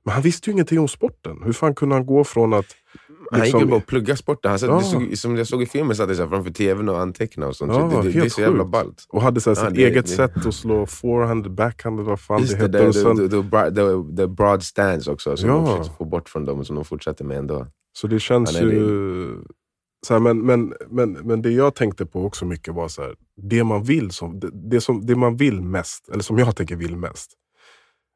Men 0.05 0.15
han 0.15 0.23
visste 0.23 0.51
ju 0.51 0.53
ingenting 0.53 0.79
om 0.79 0.89
sporten. 0.89 1.43
Hur 1.45 1.53
fan 1.53 1.75
kunde 1.75 1.95
han 1.95 2.07
gå 2.07 2.25
från 2.25 2.53
att... 2.55 2.67
Han 3.31 3.41
gick 3.41 3.45
liksom- 3.45 3.61
ju 3.61 3.67
bara 3.67 3.77
och 3.77 3.87
pluggade 3.87 4.17
sporten. 4.17 4.51
Han 4.51 4.59
satt, 4.59 4.69
Ja. 4.69 4.77
det 4.79 4.85
såg, 4.85 5.19
som 5.19 5.37
jag 5.37 5.47
såg 5.47 5.63
i 5.63 5.67
filmen 5.67 5.97
satt 5.97 6.19
han 6.19 6.29
framför 6.29 6.51
tvn 6.51 6.89
och 6.89 7.01
antecknade 7.01 7.49
och 7.51 7.57
sånt. 7.57 7.73
Ja, 7.73 7.79
det, 8.03 8.09
det, 8.09 8.21
det 8.21 8.25
är 8.27 8.29
så 8.29 8.41
jävla 8.41 8.65
ballt. 8.65 9.05
Och 9.09 9.23
hade 9.23 9.41
så 9.41 9.51
här 9.51 9.57
Ja, 9.63 9.67
sitt 9.67 9.75
det- 9.77 9.85
eget 9.85 10.07
det- 10.07 10.11
sätt 10.13 10.47
att 10.47 10.55
slå 10.55 10.87
forehand, 10.87 11.51
backhand 11.55 12.01
eller 12.01 12.11
vad 12.11 12.21
fan 12.21 12.41
Just 12.41 12.53
det 12.53 12.69
det, 12.69 12.79
hette. 12.79 12.93
the, 13.71 14.17
the 14.17 14.27
broad 14.27 14.63
stands 14.63 15.07
också, 15.09 15.37
som 15.37 15.49
Ja. 15.49 15.55
de 15.57 15.67
försökte 15.67 15.97
få 15.99 16.05
bort 16.05 16.29
från 16.29 16.45
dem, 16.45 16.65
som 16.65 16.77
de 16.77 16.85
fortsätter 16.85 17.25
med 17.25 17.39
ändå. 17.39 17.67
Så 17.97 18.07
det 18.07 18.21
känns 18.21 18.61
ju... 18.63 19.29
Så 20.07 20.13
här, 20.15 20.21
men, 20.21 20.39
men, 20.47 20.75
men, 20.91 21.13
men 21.13 21.43
det 21.43 21.51
jag 21.51 21.75
tänkte 21.75 22.07
på 22.07 22.25
också 22.25 22.45
mycket 22.45 22.75
var 22.75 22.89
så 22.89 23.03
här, 23.03 23.15
det 23.43 23.65
man 23.65 23.83
vill 23.85 24.11
som, 24.11 24.41
det, 24.41 24.51
det, 24.53 24.81
som, 24.81 25.07
det 25.07 25.17
man 25.17 25.37
vill 25.37 25.61
mest, 25.63 26.09
eller 26.09 26.23
som 26.23 26.39
jag 26.39 26.57
tänker 26.57 26.77
vill 26.77 26.97
mest. 26.97 27.33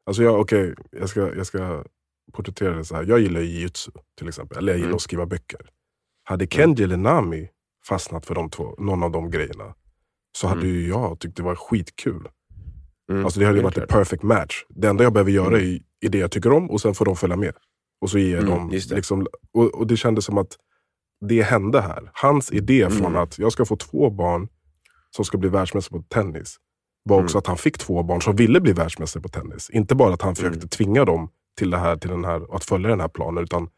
Alltså 0.05 0.23
jag, 0.23 0.39
okej, 0.39 0.75
jag, 0.91 1.09
ska, 1.09 1.35
jag 1.35 1.45
ska 1.45 1.83
porträttera 2.33 2.75
det 2.75 2.85
så 2.85 2.95
här. 2.95 3.03
Jag 3.03 3.19
gillar 3.19 3.39
ju 3.41 3.45
jujutsu 3.47 3.91
till 4.17 4.27
exempel, 4.27 4.57
eller 4.57 4.71
jag 4.71 4.77
gillar 4.77 4.87
Mm. 4.89 4.95
att 4.95 5.01
skriva 5.01 5.25
böcker. 5.25 5.61
Hade 6.23 6.47
Kenji 6.47 6.83
eller 6.83 6.97
Nami 6.97 7.49
fastnat 7.87 8.25
för 8.25 8.35
de 8.35 8.49
två, 8.49 8.75
någon 8.77 9.03
av 9.03 9.11
de 9.11 9.31
grejerna, 9.31 9.75
så 10.37 10.47
hade 10.47 10.61
Mm. 10.61 10.73
ju 10.75 10.87
jag 10.87 11.19
tyckt 11.19 11.37
det 11.37 11.43
var 11.43 11.55
skitkul. 11.55 12.27
Mm, 13.11 13.25
Alltså 13.25 13.39
det 13.39 13.45
hade 13.45 13.57
ju 13.57 13.63
varit 13.63 13.73
klart. 13.73 13.89
perfect 13.89 14.23
match. 14.23 14.65
Det 14.69 14.87
enda 14.87 15.03
jag 15.03 15.13
behöver 15.13 15.31
göra 15.31 15.57
Mm. 15.57 15.59
är, 15.75 15.79
är 16.05 16.09
det 16.09 16.17
jag 16.17 16.31
tycker 16.31 16.51
om 16.51 16.71
och 16.71 16.81
sen 16.81 16.93
får 16.95 17.05
de 17.05 17.15
följa 17.15 17.35
med. 17.35 17.53
Och 18.01 18.09
så 18.09 18.17
ger 18.17 18.37
Mm, 18.37 18.49
dem... 18.49 18.69
det. 18.69 18.91
Liksom, 18.91 19.27
och, 19.53 19.73
och 19.75 19.87
det 19.87 19.97
kändes 19.97 20.25
som 20.25 20.37
att 20.37 20.57
det 21.25 21.41
hände 21.41 21.81
här. 21.81 22.09
Hans 22.13 22.51
idé 22.51 22.89
från 22.89 23.05
Mm. 23.05 23.21
att 23.21 23.39
jag 23.39 23.51
ska 23.51 23.65
få 23.65 23.75
två 23.75 24.09
barn 24.09 24.47
som 25.15 25.25
ska 25.25 25.37
bli 25.37 25.49
världsmästare 25.49 25.99
på 25.99 26.05
tennis 26.07 26.57
var 27.03 27.23
också 27.23 27.35
Mm. 27.35 27.39
att 27.39 27.47
han 27.47 27.57
fick 27.57 27.77
två 27.77 28.03
barn 28.03 28.21
som 28.21 28.35
ville 28.35 28.61
bli 28.61 28.73
världsmästare 28.73 29.21
på 29.23 29.29
tennis. 29.29 29.69
Inte 29.69 29.95
bara 29.95 30.13
att 30.13 30.21
han 30.21 30.35
försökte 30.35 30.57
Mm. 30.57 30.67
tvinga 30.69 31.05
dem 31.05 31.29
till, 31.57 31.69
det 31.69 31.77
här, 31.77 31.95
till 31.97 32.09
den 32.09 32.25
här, 32.25 32.55
att 32.55 32.63
följa 32.63 32.89
den 32.89 32.99
här 32.99 33.07
planen, 33.07 33.43
utan 33.43 33.69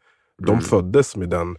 de 0.42 0.50
Mm. 0.52 0.64
föddes 0.64 1.16
med 1.16 1.28
den, 1.30 1.56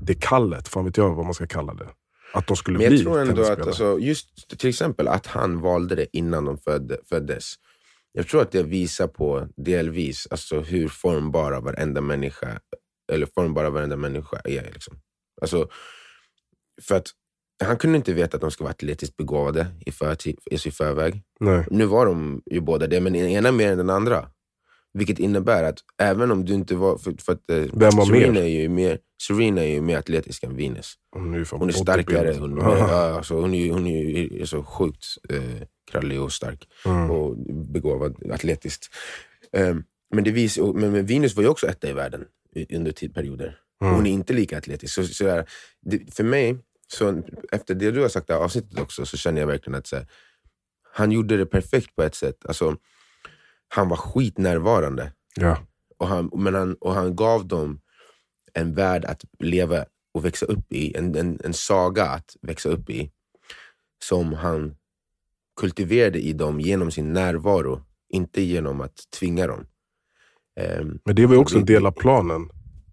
det 0.00 0.14
kallet, 0.14 0.68
fan 0.68 0.84
vet 0.84 0.96
jag 0.96 1.14
vad 1.14 1.24
man 1.24 1.34
ska 1.34 1.46
kalla 1.46 1.74
det. 1.74 1.88
Att 2.34 2.46
de 2.46 2.56
skulle 2.56 2.78
Men 2.78 2.88
bli 2.88 2.96
jag 2.96 3.04
tror 3.04 3.20
ändå 3.20 3.42
att, 3.42 3.60
alltså, 3.66 3.98
just 3.98 4.58
till 4.58 4.68
exempel 4.68 5.08
att 5.08 5.26
han 5.26 5.60
valde 5.60 5.94
det 5.94 6.06
innan 6.16 6.44
de 6.44 6.58
födde, 6.58 6.98
föddes. 7.08 7.54
Jag 8.12 8.28
tror 8.28 8.42
att 8.42 8.52
det 8.52 8.62
visar 8.62 9.06
på 9.08 9.48
delvis 9.56 10.26
alltså, 10.30 10.60
hur 10.60 10.88
formbara 10.88 11.60
varenda 11.60 12.00
människa, 12.00 12.60
eller 13.12 13.26
formbara 13.34 13.70
varenda 13.70 13.96
människa 13.96 14.40
är. 14.44 14.70
Liksom. 14.72 15.00
Alltså, 15.40 15.68
för 16.82 16.94
att 16.94 17.06
han 17.64 17.76
kunde 17.76 17.96
inte 17.96 18.12
veta 18.12 18.36
att 18.36 18.40
de 18.40 18.50
skulle 18.50 18.64
vara 18.64 18.70
atletiskt 18.72 19.16
begåvade 19.16 19.66
i, 19.86 19.92
förtid, 19.92 20.38
i 20.50 20.70
förväg. 20.70 21.22
Nej. 21.40 21.66
Nu 21.70 21.86
var 21.86 22.06
de 22.06 22.42
ju 22.46 22.60
båda 22.60 22.86
det, 22.86 23.00
men 23.00 23.12
den 23.12 23.28
ena 23.28 23.52
mer 23.52 23.72
än 23.72 23.78
den 23.78 23.90
andra. 23.90 24.28
Vilket 24.96 25.18
innebär 25.18 25.64
att 25.64 25.78
även 25.98 26.30
om 26.30 26.44
du 26.44 26.54
inte 26.54 26.74
var... 26.74 26.98
För, 26.98 27.14
för 27.18 27.32
att, 27.32 27.50
eh, 27.50 27.56
Vem 27.56 27.90
var 27.96 28.06
Serena 28.06 28.32
mer? 28.32 28.42
Är 28.42 28.46
ju 28.46 28.68
mer? 28.68 28.98
Serena 29.22 29.64
är 29.64 29.68
ju 29.74 29.80
mer 29.80 29.98
atletisk 29.98 30.42
än 30.42 30.56
Venus. 30.56 30.94
Hon 31.12 31.34
är, 31.34 31.46
Hon 31.50 31.68
är 31.68 31.72
starkare. 31.72 32.36
Hon 32.38 32.58
är, 32.58 32.64
alltså, 33.16 33.40
hon 33.40 33.54
är, 33.54 33.72
hon 33.72 33.86
är 33.86 34.44
så 34.44 34.62
sjukt 34.62 35.04
eh, 35.28 35.66
krallig 35.90 36.20
och 36.20 36.32
stark 36.32 36.68
Mm. 36.86 37.10
och 37.10 37.36
begåvad 37.72 38.30
atletiskt. 38.32 38.88
Um, 39.52 39.84
men, 40.14 40.24
det 40.24 40.30
vis, 40.30 40.58
men, 40.58 40.92
men 40.92 41.06
Venus 41.06 41.36
var 41.36 41.42
ju 41.42 41.48
också 41.48 41.66
etta 41.66 41.88
i 41.88 41.92
världen 41.92 42.24
under 42.70 42.92
tidperioder. 42.92 43.58
Mm. 43.82 43.94
Hon 43.94 44.06
är 44.06 44.10
inte 44.10 44.32
lika 44.32 44.58
atletisk. 44.58 44.94
Så, 44.94 45.04
så 45.04 45.24
där, 45.24 45.46
det, 45.82 46.14
för 46.14 46.24
mig, 46.24 46.58
så, 46.88 47.22
efter 47.52 47.74
det 47.74 47.90
du 47.90 48.00
har 48.00 48.08
sagt 48.08 48.30
i 48.30 48.32
avsnittet 48.32 48.80
också, 48.80 49.06
så 49.06 49.16
känner 49.16 49.40
jag 49.40 49.46
verkligen 49.46 49.78
att 49.78 49.92
här, 49.92 50.06
han 50.92 51.12
gjorde 51.12 51.36
det 51.36 51.46
perfekt 51.46 51.96
på 51.96 52.02
ett 52.02 52.14
sätt. 52.14 52.46
Alltså, 52.46 52.76
han 53.68 53.88
var 53.88 53.96
skitnärvarande. 53.96 55.12
Ja. 55.36 55.58
Och 55.98 56.06
han, 56.08 56.30
men 56.34 56.54
han, 56.54 56.74
och 56.74 56.94
han 56.94 57.16
gav 57.16 57.46
dem 57.46 57.80
en 58.52 58.74
värld 58.74 59.04
att 59.04 59.22
leva 59.38 59.84
och 60.14 60.24
växa 60.24 60.46
upp 60.46 60.72
i. 60.72 60.96
En, 60.96 61.14
en, 61.14 61.40
en 61.44 61.54
saga 61.54 62.04
att 62.06 62.36
växa 62.42 62.68
upp 62.68 62.90
i. 62.90 63.10
Som 64.04 64.32
han 64.32 64.74
kultiverade 65.60 66.18
i 66.18 66.32
dem 66.32 66.60
genom 66.60 66.90
sin 66.90 67.12
närvaro. 67.12 67.80
Inte 68.12 68.42
genom 68.42 68.80
att 68.80 68.96
tvinga 69.18 69.46
dem. 69.46 69.66
Ehm, 70.60 70.98
Men 71.04 71.16
det 71.16 71.26
var 71.26 71.34
ju 71.34 71.40
också 71.40 71.58
en 71.58 71.64
del 71.64 71.86
av 71.86 71.90
planen 71.90 72.48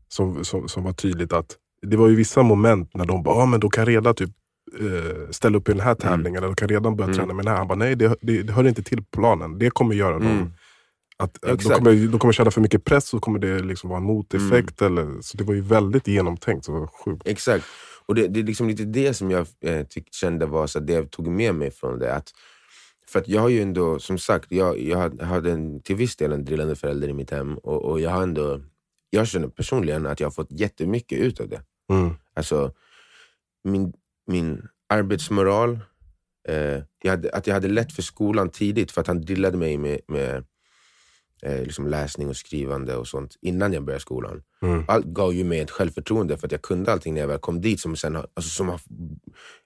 som, 0.07 0.45
som, 0.45 0.67
som 0.67 0.83
var 0.83 0.93
tydligt 0.93 1.33
att 1.33 1.57
det 1.81 1.97
var 1.97 2.07
ju 2.07 2.15
vissa 2.15 2.43
moment 2.43 2.89
när 2.93 3.05
de 3.05 3.23
bara, 3.23 3.36
ah, 3.36 3.45
men 3.45 3.59
då 3.59 3.69
kan 3.69 3.86
redan 3.86 4.15
typ 4.15 4.29
eh, 4.79 5.29
ställa 5.31 5.57
upp 5.57 5.69
i 5.69 5.71
den 5.71 5.81
här 5.81 5.95
tävlingen 5.95 6.38
eller 6.38 6.47
de 6.47 6.55
kan 6.55 6.67
redan 6.67 6.95
börja 6.95 7.05
Mm. 7.07 7.17
träna 7.17 7.33
med 7.33 7.45
den 7.45 7.51
här. 7.51 7.57
Han 7.57 7.67
bara, 7.67 7.75
nej 7.77 7.95
det, 7.95 8.15
det, 8.21 8.43
det 8.43 8.53
hör 8.53 8.67
inte 8.67 8.83
till 8.83 9.03
planen. 9.03 9.59
Det 9.59 9.69
kommer 9.69 9.95
göra 9.95 10.13
dem 10.13 10.27
Mm. 10.27 10.53
Att, 11.17 11.45
att 11.45 11.60
de, 11.60 11.69
kommer, 11.69 12.08
de 12.08 12.19
kommer 12.19 12.34
känna 12.34 12.52
för 12.52 12.62
mycket 12.62 12.84
press 12.84 13.13
och 13.13 13.21
kommer 13.21 13.39
det 13.39 13.60
liksom 13.60 13.89
vara 13.89 13.97
en 13.97 14.06
moteffekt. 14.06 14.82
Mm. 14.82 14.97
Eller, 14.97 15.21
så 15.21 15.38
det 15.38 15.43
var 15.43 15.54
ju 15.54 15.62
väldigt 15.62 16.08
genomtänkt. 16.08 16.65
Så 16.65 16.71
det 16.71 16.80
var 16.80 16.88
sjukt. 16.88 17.28
Exakt. 17.28 17.65
Och 18.06 18.15
det, 18.15 18.28
det 18.28 18.39
är 18.39 18.43
liksom 18.43 18.67
lite 18.67 18.84
det 18.84 19.13
som 19.13 19.32
jag 19.32 19.47
eh, 19.62 19.86
tyck, 19.86 20.13
kände 20.13 20.45
var 20.45 20.67
så 20.67 20.80
att 20.80 20.88
det 20.88 20.93
jag 20.93 21.12
tog 21.12 21.28
med 21.28 21.56
mig 21.56 21.71
från 21.71 21.99
det. 21.99 22.15
Att, 22.15 22.32
för 23.08 23.19
att 23.19 23.28
jag 23.28 23.41
har 23.41 23.49
ju 23.49 23.62
ändå, 23.62 23.99
som 23.99 24.17
sagt, 24.17 24.52
jag, 24.52 24.80
jag 24.80 25.21
hade 25.21 25.52
en, 25.52 25.82
till 25.82 25.95
viss 25.95 26.15
del 26.15 26.32
en 26.32 26.45
drillande 26.45 26.76
förälder 26.76 27.08
i 27.08 27.13
mitt 27.13 27.32
hem. 27.32 27.58
Och, 27.58 27.86
och 27.86 27.99
jag 27.99 28.10
har 28.10 28.23
ändå, 28.23 28.62
jag 29.10 29.28
känner 29.28 29.47
personligen 29.47 30.06
att 30.06 30.19
jag 30.19 30.28
har 30.28 30.32
fått 30.32 30.52
jättemycket 30.52 31.19
ut 31.19 31.39
av 31.39 31.49
det. 31.49 31.62
Mm. 31.91 32.13
Alltså, 32.34 32.71
min, 33.63 33.93
min 34.28 34.67
arbetsmoral, 34.89 35.80
eh, 36.47 36.84
jag 37.04 37.12
hade, 37.12 37.32
att 37.32 37.47
jag 37.47 37.54
hade 37.54 37.67
lätt 37.67 37.93
för 37.93 38.02
skolan 38.02 38.49
tidigt 38.49 38.91
för 38.91 39.02
att 39.02 39.08
han 39.08 39.21
drillade 39.21 39.58
mig 39.58 39.78
med, 39.78 39.99
med 40.08 40.43
eh, 41.45 41.63
liksom 41.63 41.88
läsning 41.88 42.29
och 42.29 42.38
skrivande 42.38 42.95
och 42.95 43.08
sånt 43.08 43.38
innan 43.41 43.73
jag 43.73 43.84
började 43.84 44.01
skolan. 44.01 44.43
Mm. 44.62 44.84
Allt 44.88 45.06
gav 45.06 45.34
ju 45.34 45.43
mig 45.43 45.60
ett 45.60 45.71
självförtroende 45.71 46.38
för 46.38 46.47
att 46.47 46.51
jag 46.51 46.62
kunde 46.62 46.91
allting 46.91 47.13
när 47.13 47.21
jag 47.21 47.27
väl 47.27 47.39
kom 47.39 47.62
dit 47.62 47.79
som 47.79 47.95
sen 47.95 48.15
har, 48.15 48.27
alltså, 48.34 48.49
som 48.49 48.69
har 48.69 48.82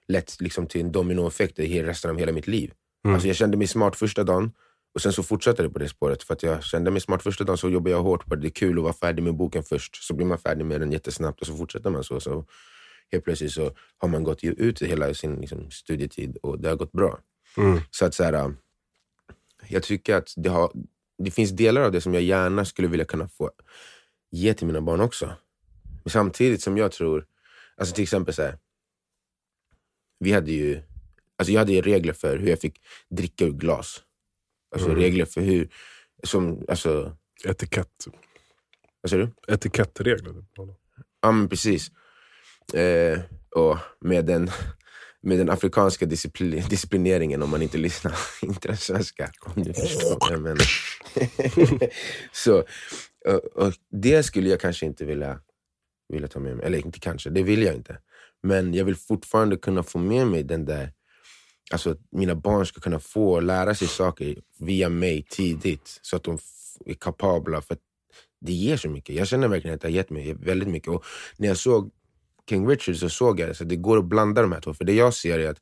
lett 0.08 0.40
liksom, 0.40 0.66
till 0.66 0.80
en 0.80 0.92
dominoeffekt 0.92 1.58
i 1.58 1.82
resten 1.82 2.10
av 2.10 2.18
hela 2.18 2.32
mitt 2.32 2.46
liv. 2.46 2.72
Mm. 3.04 3.14
Alltså, 3.14 3.28
jag 3.28 3.36
kände 3.36 3.56
mig 3.56 3.66
smart 3.66 3.96
första 3.96 4.24
dagen 4.24 4.52
och 4.94 5.02
sen 5.02 5.12
så 5.12 5.22
fortsatte 5.22 5.62
det 5.62 5.70
på 5.70 5.78
det 5.78 5.88
spåret. 5.88 6.22
För 6.22 6.34
att 6.34 6.42
jag 6.42 6.64
kände 6.64 6.90
mig 6.90 7.00
smart 7.00 7.22
första 7.22 7.44
dagen 7.44 7.58
så 7.58 7.70
jobbade 7.70 7.90
jag 7.90 8.02
hårt 8.02 8.26
på 8.26 8.34
det. 8.34 8.40
Det 8.40 8.48
är 8.48 8.50
kul 8.50 8.78
att 8.78 8.82
vara 8.82 8.92
färdig 8.92 9.22
med 9.22 9.34
boken 9.34 9.62
först. 9.62 9.96
Så 9.96 10.14
blir 10.14 10.26
man 10.26 10.38
färdig 10.38 10.64
med 10.66 10.80
den 10.80 10.92
jättesnabbt 10.92 11.40
och 11.40 11.46
så 11.46 11.56
fortsätter 11.56 11.90
man 11.90 12.04
så. 12.04 12.20
så 12.20 12.44
helt 13.12 13.24
plötsligt 13.24 13.52
så 13.52 13.70
har 13.98 14.08
man 14.08 14.24
gått 14.24 14.44
ut 14.44 14.82
hela 14.82 15.14
sin 15.14 15.40
liksom, 15.40 15.70
studietid 15.70 16.36
och 16.36 16.60
det 16.60 16.68
har 16.68 16.76
gått 16.76 16.92
bra. 16.92 17.18
Mm. 17.56 17.80
Så 17.90 18.04
att 18.04 18.14
så 18.14 18.24
här, 18.24 18.54
jag 19.68 19.82
tycker 19.82 20.14
att 20.16 20.34
det, 20.36 20.48
har, 20.48 20.72
det 21.18 21.30
finns 21.30 21.50
delar 21.50 21.80
av 21.82 21.92
det 21.92 22.00
som 22.00 22.14
jag 22.14 22.22
gärna 22.22 22.64
skulle 22.64 22.88
vilja 22.88 23.04
kunna 23.04 23.28
få 23.28 23.50
ge 24.30 24.54
till 24.54 24.66
mina 24.66 24.80
barn 24.80 25.00
också. 25.00 25.32
Men 26.04 26.10
samtidigt 26.10 26.62
som 26.62 26.76
jag 26.78 26.92
tror, 26.92 27.26
alltså 27.76 27.94
till 27.94 28.02
exempel 28.02 28.34
så 28.34 28.42
här, 28.42 28.58
vi 30.18 30.32
hade 30.32 30.52
ju, 30.52 30.82
alltså 31.38 31.52
jag 31.52 31.58
hade 31.58 31.72
ju 31.72 31.80
regler 31.82 32.12
för 32.12 32.38
hur 32.38 32.48
jag 32.48 32.60
fick 32.60 32.80
dricka 33.10 33.44
ur 33.44 33.52
glas. 33.52 34.02
Alltså 34.74 34.88
Mm. 34.88 35.00
regler 35.00 35.24
för 35.24 35.40
hur, 35.40 35.68
som, 36.24 36.64
alltså, 36.68 37.16
Etikett. 37.44 38.06
vad 39.00 39.10
säger 39.10 39.24
du? 39.46 39.52
Etikettregler. 39.54 40.44
Ja 41.20 41.32
men 41.32 41.48
precis. 41.48 41.90
Eh, 42.74 43.20
och 43.50 43.76
med 44.00 44.24
den, 44.24 44.50
med 45.22 45.38
den 45.38 45.50
afrikanska 45.50 46.06
disciplin, 46.06 46.64
disciplineringen 46.70 47.42
om 47.42 47.50
man 47.50 47.62
inte 47.62 47.78
lyssnar, 47.78 48.14
inte 48.42 48.68
den 48.68 48.76
svenska. 48.76 49.30
Om 49.40 49.62
du 49.62 49.74
förstår 49.74 50.18
vad 50.20 50.32
jag 50.32 50.42
menar. 50.42 50.68
Så, 52.32 52.64
och, 53.26 53.44
och 53.66 53.72
det 53.90 54.22
skulle 54.22 54.48
jag 54.48 54.60
kanske 54.60 54.86
inte 54.86 55.04
vilja, 55.04 55.40
vilja 56.08 56.28
ta 56.28 56.40
med 56.40 56.56
mig. 56.56 56.66
Eller 56.66 56.78
inte 56.78 57.00
kanske, 57.00 57.30
det 57.30 57.42
vill 57.42 57.62
jag 57.62 57.74
inte. 57.74 57.98
Men 58.42 58.74
jag 58.74 58.84
vill 58.84 58.96
fortfarande 58.96 59.56
kunna 59.56 59.82
få 59.82 59.98
med 59.98 60.26
mig 60.26 60.42
den 60.42 60.64
där, 60.64 60.92
alltså 61.72 61.90
att 61.90 61.98
mina 62.10 62.34
barn 62.34 62.66
ska 62.66 62.80
kunna 62.80 63.00
få 63.00 63.40
lära 63.40 63.74
sig 63.74 63.88
saker 63.88 64.36
via 64.58 64.88
mig 64.88 65.26
tidigt. 65.30 65.98
Så 66.02 66.16
att 66.16 66.22
de 66.22 66.38
är 66.86 66.94
kapabla. 66.94 67.60
För 67.60 67.74
att 67.74 67.80
det 68.40 68.52
ger 68.52 68.76
så 68.76 68.88
mycket. 68.88 69.14
Jag 69.14 69.28
känner 69.28 69.48
verkligen 69.48 69.74
att 69.74 69.80
det 69.80 69.88
har 69.88 69.92
gett 69.92 70.10
mig 70.10 70.34
väldigt 70.34 70.68
mycket. 70.68 70.88
Och 70.88 71.04
när 71.36 71.48
jag 71.48 71.56
såg 71.56 71.90
King 72.48 72.68
Richard 72.68 72.96
så 72.96 73.08
såg 73.08 73.40
jag 73.40 73.50
att 73.50 73.68
det 73.68 73.76
går 73.76 73.98
att 73.98 74.04
blanda 74.04 74.42
de 74.42 74.52
här 74.52 74.60
två. 74.60 74.74
För 74.74 74.84
det 74.84 74.92
jag 74.92 75.14
ser 75.14 75.38
är 75.38 75.50
att 75.50 75.58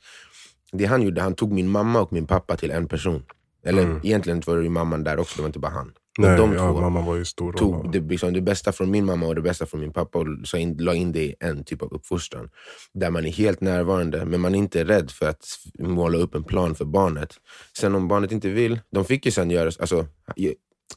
det 0.73 0.85
han 0.85 1.03
gjorde, 1.03 1.21
han 1.23 1.35
tog 1.35 1.53
min 1.53 1.69
mamma 1.69 2.01
och 2.01 2.13
min 2.13 2.27
pappa 2.27 2.57
till 2.57 2.71
en 2.71 2.89
person. 2.89 3.23
Eller 3.65 3.83
Mm. 3.83 4.01
egentligen 4.05 4.43
var 4.47 4.57
det 4.57 4.63
ju 4.63 4.69
mamman 4.71 5.05
där 5.05 5.19
också, 5.19 5.37
det 5.37 5.43
var 5.43 5.47
inte 5.47 5.59
bara 5.59 5.73
han. 5.73 5.93
Nej, 6.19 6.37
de 6.37 6.53
ja, 6.53 6.73
två 6.73 6.81
mamma 6.81 7.01
var 7.01 7.17
ju 7.17 7.25
stor 7.25 7.53
tog 7.53 7.93
det, 7.93 8.01
liksom, 8.01 8.33
det 8.33 8.41
bästa 8.41 8.73
från 8.73 8.91
min 8.91 9.05
mamma 9.05 9.27
och 9.27 9.35
det 9.35 9.41
bästa 9.43 9.67
från 9.67 9.81
min 9.81 9.93
pappa 9.93 10.19
och 10.19 10.27
så 10.45 10.57
in, 10.57 10.77
la 10.77 10.95
in 10.95 11.13
det 11.13 11.23
i 11.25 11.35
en 11.41 11.65
typ 11.65 11.83
av 11.83 11.93
uppfostran. 11.93 12.51
Där 12.93 13.11
man 13.11 13.27
är 13.27 13.31
helt 13.31 13.61
närvarande, 13.61 14.25
men 14.25 14.41
man 14.41 14.55
är 14.55 14.59
inte 14.59 14.85
rädd 14.85 15.11
för 15.11 15.29
att 15.29 15.45
måla 15.79 16.19
upp 16.19 16.35
en 16.35 16.45
plan 16.45 16.75
för 16.75 16.85
barnet. 16.85 17.35
Sen 17.79 17.95
om 17.95 18.09
barnet 18.09 18.33
inte 18.33 18.49
vill, 18.49 18.81
de 18.91 19.05
fick 19.05 19.27
ju 19.27 19.33
sen 19.33 19.51
göra... 19.51 19.71
Alltså, 19.81 20.07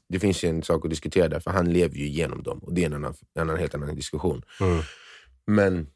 det 0.09 0.19
finns 0.19 0.43
ju 0.43 0.49
en 0.49 0.63
sak 0.63 0.85
att 0.85 0.89
diskutera 0.89 1.27
där, 1.27 1.39
för 1.39 1.51
han 1.51 1.73
lever 1.73 1.95
ju 1.95 2.05
igenom 2.05 2.43
dem. 2.43 2.59
Och 2.59 2.73
det 2.73 2.81
är 2.81 2.85
en, 2.85 2.93
annan, 2.93 3.13
en 3.35 3.41
annan, 3.41 3.57
helt 3.57 3.75
annan 3.75 3.95
diskussion. 3.95 4.41
Mm. 4.61 4.81
Men 5.47 5.87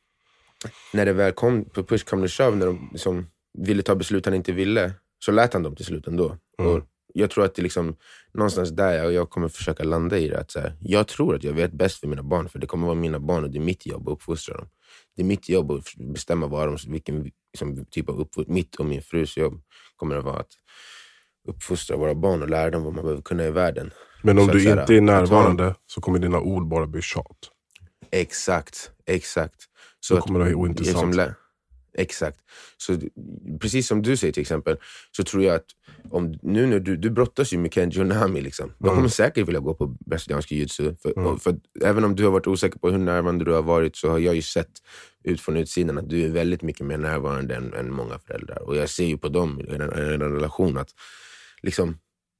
när 0.94 1.06
det 1.06 1.14
väl 1.14 1.32
kom 1.32 1.66
på 1.66 1.84
push 1.84 2.06
come 2.06 2.28
to 2.28 2.32
shove, 2.32 2.56
när 2.56 2.66
de 2.66 2.90
liksom 2.92 3.28
ville 3.58 3.84
ta 3.84 3.96
beslut 3.96 4.26
han 4.26 4.36
inte 4.36 4.52
ville, 4.52 4.94
så 5.26 5.32
lät 5.32 5.54
han 5.54 5.64
dem 5.64 5.76
till 5.76 5.86
slut 5.86 6.08
ändå. 6.08 6.38
Mm. 6.60 6.72
Och 6.72 6.84
jag 7.14 7.30
tror 7.30 7.46
att 7.46 7.56
det 7.56 7.62
är 7.62 7.64
liksom, 7.64 7.96
någonstans 8.34 8.70
där 8.70 8.94
jag, 8.94 9.14
jag 9.14 9.30
kommer 9.30 9.48
försöka 9.48 9.84
landa 9.84 10.18
i 10.18 10.28
det. 10.28 10.40
Att 10.40 10.52
så 10.52 10.60
här, 10.60 10.78
jag 10.82 11.08
tror 11.08 11.36
att 11.36 11.44
jag 11.44 11.54
vet 11.54 11.72
bäst 11.72 12.00
för 12.00 12.08
mina 12.08 12.24
barn, 12.24 12.50
för 12.50 12.60
det 12.60 12.68
kommer 12.68 12.88
vara 12.88 12.96
mina 12.96 13.20
barn 13.20 13.44
och 13.44 13.50
det 13.50 13.58
är 13.58 13.64
mitt 13.64 13.86
jobb 13.86 14.10
att 14.10 14.14
uppfostra 14.14 14.58
dem. 14.58 14.70
Det 15.16 15.22
är 15.22 15.26
mitt 15.26 15.50
jobb 15.50 15.72
att 15.72 15.96
bestämma 15.96 16.48
vad 16.48 16.68
de, 16.68 16.78
vilken 16.92 17.32
liksom, 17.54 17.86
typ 17.86 18.10
av 18.10 18.20
uppfostran, 18.20 18.54
mitt 18.54 18.76
och 18.76 18.86
min 18.86 19.02
frus 19.02 19.38
jobb 19.38 19.62
kommer 19.96 20.16
att 20.16 20.26
vara 20.26 20.40
att 20.40 20.52
uppfostra 21.48 21.98
våra 21.98 22.16
barn 22.16 22.42
och 22.42 22.50
lära 22.50 22.70
dem 22.70 22.84
vad 22.84 22.94
man 22.94 23.04
behöver 23.04 23.22
kunna 23.22 23.46
i 23.46 23.52
världen. 23.52 23.92
Men 24.22 24.40
om 24.40 24.48
Så 24.48 24.54
du 24.54 24.60
så 24.60 24.70
här, 24.70 24.80
inte 24.80 24.96
är 24.96 25.02
närvarande 25.02 25.76
så 25.88 26.02
kommer 26.02 26.20
dina 26.20 26.40
ord 26.40 26.68
bara 26.68 26.88
bli 26.88 27.02
tjat. 27.02 27.50
Exakt, 28.14 28.92
exakt. 29.06 29.56
Då 30.10 30.22
kommer 30.22 30.40
det 30.40 30.46
vara 30.46 30.56
ointressant. 30.56 31.16
liksom 31.16 31.34
Exakt. 31.98 32.38
Så, 32.78 32.98
precis 33.62 33.88
som 33.88 34.02
du 34.02 34.18
säger 34.18 34.34
till 34.34 34.42
exempel, 34.42 34.78
så 35.18 35.24
tror 35.24 35.44
jag 35.44 35.56
att 35.56 35.66
om, 36.12 36.34
nu 36.42 36.66
när 36.68 36.80
du, 36.80 36.98
du 36.98 37.10
brottas 37.10 37.54
ju 37.54 37.58
med 37.58 37.74
Kenji 37.74 38.02
och 38.02 38.08
Nami, 38.08 38.42
liksom. 38.42 38.74
de 38.80 38.84
Mm. 38.88 38.96
kommer 38.96 39.10
säkert 39.10 39.48
vilja 39.48 39.60
gå 39.60 39.74
på 39.74 39.88
brasiliansk 40.06 40.52
jiu-jitsu. 40.52 40.96
För, 41.02 41.20
och- 41.20 41.42
för, 41.42 41.56
även 41.84 42.04
om 42.04 42.16
du 42.16 42.24
har 42.24 42.32
varit 42.32 42.48
osäker 42.48 42.80
på 42.80 42.90
hur 42.90 42.98
närvarande 42.98 43.46
du 43.46 43.52
har 43.52 43.62
varit 43.64 43.96
så 43.96 44.10
har 44.10 44.20
jag 44.20 44.36
ju 44.36 44.42
sett 44.42 44.72
ut 45.24 45.42
från 45.42 45.58
utsidan 45.58 45.98
att 45.98 46.10
du 46.10 46.24
är 46.24 46.30
väldigt 46.30 46.62
mycket 46.62 46.86
mer 46.86 46.98
närvarande 46.98 47.56
än, 47.56 47.74
än 47.74 47.92
många 47.94 48.20
föräldrar. 48.20 48.62
Och 48.62 48.76
jag 48.76 48.90
ser 48.90 49.06
ju 49.06 49.18
på 49.18 49.30
dem 49.30 49.62
i 49.62 49.74
en, 49.76 49.82
i 49.82 50.14
en 50.14 50.22
relation 50.34 50.78
att 50.78 50.90
liksom, 51.62 51.98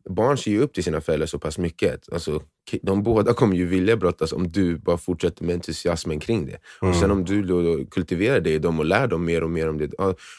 barn 0.10 0.38
ser 0.38 0.52
ju 0.52 0.62
upp 0.62 0.74
till 0.74 0.84
sina 0.84 1.02
föräldrar 1.02 1.28
så 1.28 1.40
pass 1.40 1.58
mycket. 1.58 2.14
Alltså, 2.14 2.42
de 2.82 3.04
båda 3.04 3.34
kommer 3.34 3.56
ju 3.56 3.66
vilja 3.66 3.98
brottas 3.98 4.34
om 4.34 4.52
du 4.52 4.78
bara 4.78 4.98
fortsätter 4.98 5.44
med 5.44 5.54
entusiasmen 5.54 6.20
kring 6.20 6.46
det. 6.46 6.58
Och 6.80 6.96
sen 6.96 7.12
om 7.12 7.26
du 7.26 7.44
då, 7.44 7.62
då 7.62 7.86
kultiverar 7.86 8.40
det 8.40 8.50
i 8.50 8.60
dem 8.60 8.80
och 8.80 8.86
lär 8.86 9.08
dem 9.08 9.26
mer 9.26 9.44
och 9.44 9.50
mer 9.50 9.70
om 9.70 9.78
det, 9.78 9.92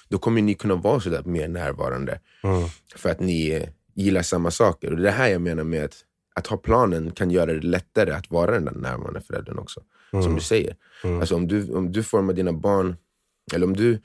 då 0.09 0.19
kommer 0.19 0.43
ni 0.43 0.55
kunna 0.55 0.75
vara 0.75 1.01
sådär 1.01 1.23
mer 1.25 1.49
närvarande. 1.49 2.21
Mm. 2.43 2.69
För 2.97 3.11
att 3.11 3.21
ni 3.21 3.69
gillar 3.95 4.23
samma 4.23 4.51
saker. 4.51 4.91
Och 4.91 4.97
det 4.97 5.03
är 5.03 5.05
det 5.05 5.11
här 5.11 5.29
jag 5.29 5.41
menar 5.41 5.65
med 5.65 5.85
att, 5.85 5.97
att 6.35 6.47
ha 6.47 6.57
planen 6.57 7.11
kan 7.11 7.31
göra 7.31 7.53
det 7.53 7.61
lättare 7.61 8.11
att 8.11 8.31
vara 8.31 8.51
den 8.51 8.65
där 8.65 8.73
närvarande 8.73 9.21
föräldern 9.21 9.59
också. 9.59 9.81
Som 10.11 10.35
du 10.35 10.41
säger. 10.41 10.77
Alltså 11.21 11.35
om 11.35 11.49
du, 11.49 11.73
om 11.73 11.93
du 11.93 12.03
formar 12.03 12.33
dina 12.33 12.53
barn, 12.53 12.97
eller 13.55 13.67
om 13.67 13.77
du 13.77 13.99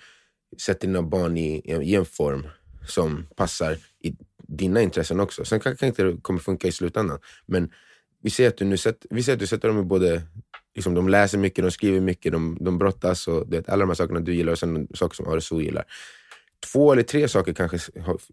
sätter 0.62 0.88
dina 0.88 1.02
barn 1.02 1.38
i, 1.38 1.62
i 1.84 1.96
en 1.96 2.06
form 2.06 2.48
som 2.88 3.28
passar 3.36 3.78
i 4.00 4.14
dina 4.58 4.82
intressen 4.82 5.20
också. 5.20 5.46
Sen 5.46 5.60
kan- 5.60 5.72
kanske 5.72 5.88
inte 5.88 6.04
det 6.04 6.18
kommer 6.22 6.40
funka 6.40 6.68
i 6.68 6.72
slutändan. 6.72 7.20
Men 7.46 7.72
vi 8.22 8.30
ser 8.30 8.48
att 8.48 8.58
du 8.58 8.66
nu 8.66 8.78
sätter, 8.78 9.08
vi 9.12 9.24
ser 9.24 9.34
att 9.34 9.40
du 9.40 9.48
sätter 9.48 9.68
dem 9.68 9.80
i 9.80 9.84
både, 9.84 10.22
liksom, 10.76 10.94
de 10.94 11.10
läser 11.10 11.38
mycket, 11.38 11.64
de 11.66 11.72
skriver 11.72 12.00
mycket, 12.00 12.32
de, 12.32 12.58
de 12.62 12.78
brottas 12.78 13.28
och 13.28 13.48
du 13.50 13.58
vet, 13.58 13.70
alla 13.70 13.80
de 13.82 13.90
här 13.90 13.96
sakerna 13.96 14.20
du 14.20 14.34
gillar 14.36 14.52
och 14.52 14.60
sen 14.60 14.88
saker 14.94 15.16
som 15.16 15.26
RSO 15.40 15.62
gillar. 15.62 15.86
Två 16.72 16.92
eller 16.92 17.04
tre 17.04 17.28
saker 17.28 17.54
kanske 17.54 17.78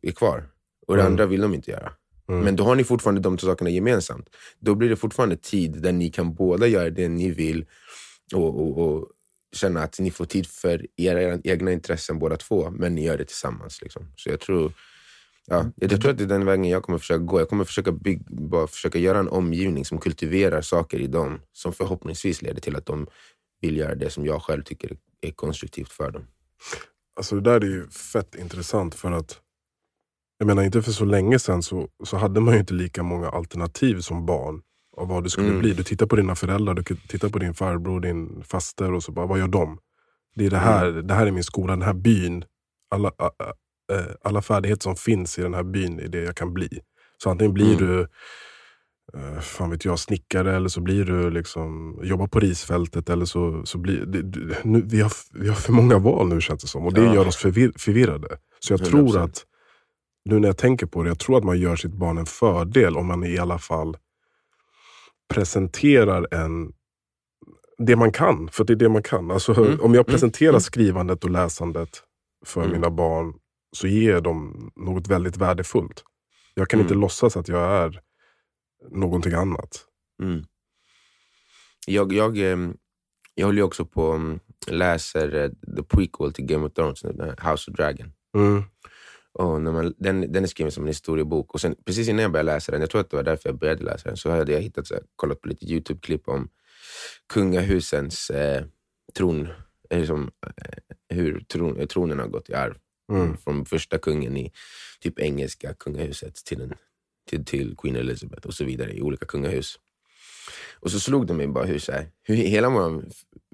är 0.02 0.12
kvar 0.12 0.48
och 0.86 0.96
det 0.96 1.02
andra 1.06 1.26
vill 1.26 1.40
de 1.40 1.54
inte 1.54 1.70
göra. 1.70 1.92
Men 2.44 2.56
då 2.56 2.64
har 2.64 2.74
ni 2.74 2.84
fortfarande 2.84 3.20
de 3.20 3.36
två 3.36 3.46
sakerna 3.46 3.70
gemensamt. 3.70 4.28
Då 4.58 4.74
blir 4.74 4.88
det 4.88 4.96
fortfarande 4.96 5.36
tid 5.36 5.82
där 5.82 5.92
ni 5.92 6.10
kan 6.10 6.34
båda 6.34 6.66
göra 6.66 6.90
det 6.90 7.08
ni 7.08 7.30
vill 7.30 7.66
och, 8.34 8.60
och, 8.60 8.78
och 8.78 9.08
känna 9.52 9.82
att 9.82 9.98
ni 9.98 10.10
får 10.10 10.24
tid 10.24 10.46
för 10.46 10.86
era 10.96 11.38
egna 11.44 11.72
intressen 11.72 12.18
båda 12.18 12.36
två, 12.36 12.70
men 12.70 12.94
ni 12.94 13.04
gör 13.04 13.18
det 13.18 13.24
tillsammans. 13.24 13.82
Liksom. 13.82 14.12
Så 14.16 14.28
jag 14.30 14.40
tror, 14.40 14.72
ja, 15.46 15.64
jag, 15.76 15.92
jag 15.92 16.00
tror 16.00 16.10
att 16.10 16.18
det 16.18 16.24
är 16.24 16.28
den 16.28 16.44
vägen 16.44 16.64
jag 16.64 16.82
kommer 16.82 16.98
försöka 16.98 17.18
gå. 17.24 17.40
Jag 17.40 17.48
kommer 17.48 17.64
försöka, 17.64 17.92
bygg, 17.92 18.22
bara 18.50 18.66
försöka 18.66 18.98
göra 18.98 19.18
en 19.18 19.28
omgivning 19.28 19.84
som 19.84 19.98
kultiverar 19.98 20.60
saker 20.60 20.98
i 21.00 21.06
dem, 21.06 21.40
som 21.52 21.72
förhoppningsvis 21.72 22.42
leder 22.42 22.60
till 22.60 22.76
att 22.76 22.86
de 22.86 23.06
vill 23.60 23.76
göra 23.76 23.94
det 23.94 24.10
som 24.10 24.26
jag 24.26 24.42
själv 24.42 24.62
tycker 24.62 24.96
är 25.20 25.30
konstruktivt 25.30 25.92
för 25.92 26.10
dem. 26.10 26.22
Alltså 27.16 27.34
det 27.34 27.40
där 27.40 27.60
är 27.60 27.66
ju 27.66 27.88
fett 27.90 28.34
intressant 28.34 28.94
för 28.94 29.12
att 29.12 29.40
jag 30.38 30.46
menar 30.46 30.62
inte 30.62 30.82
för 30.82 30.92
så 30.92 31.04
länge 31.04 31.38
sedan 31.38 31.62
så, 31.62 31.88
så 32.04 32.16
hade 32.16 32.40
man 32.40 32.54
ju 32.54 32.60
inte 32.60 32.74
lika 32.74 33.02
många 33.02 33.28
alternativ 33.28 34.00
som 34.00 34.26
barn 34.26 34.62
av 34.96 35.08
vad 35.08 35.22
det 35.24 35.30
skulle 35.30 35.48
Mm. 35.48 35.60
bli. 35.60 35.72
Du 35.72 35.82
tittar 35.84 36.06
på 36.06 36.16
dina 36.16 36.34
föräldrar, 36.34 36.74
du 36.74 36.82
tittar 36.82 37.28
på 37.28 37.38
din 37.38 37.54
farbror, 37.54 38.00
din 38.00 38.42
faster 38.44 38.92
och 38.92 39.02
så 39.02 39.12
bara, 39.12 39.26
vad 39.26 39.38
gör 39.38 39.48
de? 39.48 39.78
Det 40.34 40.46
är 40.46 40.50
det 40.50 40.56
här, 40.58 40.86
Mm. 40.88 41.06
det 41.06 41.14
här 41.14 41.26
är 41.26 41.30
min 41.30 41.44
skola, 41.44 41.72
den 41.72 41.82
här 41.82 41.94
byn. 41.94 42.44
Alla, 42.90 43.12
ä, 43.92 44.16
alla 44.22 44.42
färdigheter 44.42 44.82
som 44.82 44.96
finns 44.96 45.38
i 45.38 45.42
den 45.42 45.54
här 45.54 45.62
byn 45.62 46.00
är 46.00 46.08
det 46.08 46.20
jag 46.22 46.36
kan 46.36 46.54
bli. 46.54 46.68
Så 47.22 47.30
antingen 47.30 47.54
blir 47.54 47.74
Mm. 47.76 47.86
du 47.86 48.00
eh, 49.14 49.40
fan 49.40 49.70
vet 49.70 49.84
jag, 49.84 49.98
snickare 49.98 50.56
eller 50.56 50.68
så 50.68 50.80
blir 50.80 51.04
du 51.04 51.30
liksom, 51.30 52.00
jobbar 52.02 52.26
på 52.26 52.40
risfältet. 52.40 53.10
Eller 53.10 53.24
så, 53.24 53.62
så 53.66 53.78
blir, 53.78 54.06
det, 54.06 54.22
det, 54.22 54.64
nu, 54.64 54.82
vi, 54.86 55.00
har, 55.00 55.12
vi 55.32 55.48
har 55.48 55.54
för 55.54 55.72
många 55.72 55.98
val 55.98 56.28
nu 56.28 56.40
känns 56.40 56.62
det 56.62 56.68
som 56.68 56.86
och 56.86 56.92
det 56.94 57.04
Ja. 57.04 57.14
gör 57.14 57.28
oss 57.28 57.36
förvir, 57.36 57.72
förvirrade. 57.78 58.28
Så 58.60 58.72
jag 58.72 58.80
100%. 58.80 58.84
tror 58.90 59.18
att, 59.18 59.44
nu 60.24 60.38
när 60.38 60.48
jag 60.48 60.56
tänker 60.58 60.86
på 60.86 61.02
det, 61.02 61.08
jag 61.08 61.18
tror 61.18 61.38
att 61.38 61.44
man 61.44 61.58
gör 61.58 61.76
sitt 61.76 61.92
barn 61.92 62.18
en 62.18 62.26
fördel 62.26 62.96
om 62.96 63.06
man 63.06 63.24
i 63.24 63.38
alla 63.38 63.58
fall 63.58 63.96
presenterar 65.34 66.34
en 66.34 66.72
det 67.78 67.96
man 67.96 68.12
kan, 68.12 68.48
för 68.52 68.64
det 68.64 68.72
är 68.72 68.76
det 68.76 68.88
man 68.88 69.02
kan. 69.02 69.30
Alltså, 69.30 69.52
Mm, 69.54 69.80
Om 69.80 69.94
jag 69.94 70.00
mm, 70.00 70.04
presenterar 70.04 70.50
mm. 70.50 70.60
skrivandet 70.60 71.24
och 71.24 71.30
läsandet 71.30 71.88
för 72.46 72.60
Mm. 72.60 72.72
mina 72.72 72.90
barn 72.90 73.34
så 73.76 73.86
ger 73.86 74.10
jag 74.10 74.22
dem 74.22 74.70
något 74.76 75.08
väldigt 75.08 75.36
värdefullt. 75.36 76.04
Jag 76.54 76.68
kan 76.68 76.80
Mm. 76.80 76.86
inte 76.86 76.98
låtsas 77.00 77.36
att 77.36 77.48
jag 77.48 77.84
är 77.84 78.00
någonting 78.90 79.32
annat. 79.32 79.84
Mm. 80.22 80.44
Jag, 81.86 82.12
jag, 82.12 82.38
ehm, 82.38 82.76
jag 83.34 83.46
håller 83.46 83.58
ju 83.58 83.62
också 83.62 83.84
på 83.84 84.12
um, 84.12 84.40
läser 84.66 85.34
eh, 85.34 85.50
the 85.76 85.82
prequel 85.82 86.32
till 86.32 86.44
Game 86.44 86.66
of 86.66 86.72
Thrones, 86.72 87.04
House 87.42 87.70
of 87.70 87.76
Dragon. 87.76 88.12
Mm. 88.36 88.62
Och 89.32 89.62
när 89.62 89.72
man, 89.72 89.94
den, 89.98 90.32
den 90.32 90.42
är 90.42 90.46
skriven 90.48 90.72
som 90.72 90.84
en 90.84 90.88
historiebok. 90.88 91.54
Och 91.54 91.60
sen, 91.60 91.76
precis 91.84 92.08
innan 92.08 92.22
jag 92.22 92.32
började 92.32 92.52
läsa 92.52 92.72
den, 92.72 92.80
jag 92.80 92.90
tror 92.90 93.00
att 93.00 93.10
det 93.10 93.16
var 93.16 93.22
därför 93.24 93.48
jag 93.48 93.58
började 93.58 93.84
läsa 93.84 94.08
den, 94.08 94.16
så 94.16 94.30
hade 94.30 94.52
jag 94.52 94.60
hittat, 94.60 94.86
så 94.86 94.94
här, 94.94 95.02
kollat 95.16 95.40
på 95.40 95.48
lite 95.48 95.64
YouTube-klipp 95.64 96.28
om 96.28 96.48
kungahusens 97.32 98.30
eh, 98.30 98.64
tron, 99.16 99.48
eh, 99.90 100.04
som, 100.06 100.30
eh, 100.46 100.78
hur 101.16 101.40
tron, 101.40 101.76
eh, 101.76 101.86
tronen 101.86 102.18
har 102.18 102.26
gått 102.26 102.50
i 102.50 102.54
arv. 102.54 102.76
Mm. 103.12 103.36
Från 103.36 103.66
första 103.66 103.98
kungen 103.98 104.36
i 104.36 104.52
typ 105.00 105.18
engelska 105.18 105.74
kungahuset 105.74 106.34
till, 106.34 106.58
den, 106.58 106.74
till, 107.28 107.44
till 107.44 107.76
Queen 107.76 107.96
Elizabeth 107.96 108.46
och 108.46 108.54
så 108.54 108.64
vidare 108.64 108.92
i 108.92 109.02
olika 109.02 109.26
kungahus. 109.26 109.78
Och 110.80 110.90
så 110.90 111.00
slog 111.00 111.26
det 111.26 111.34
mig 111.34 111.46
bara 111.46 111.64
hur, 111.64 111.78
så 111.78 111.92
här, 111.92 112.10
hur 112.22 112.34
hela 112.34 112.70
vår 112.70 113.04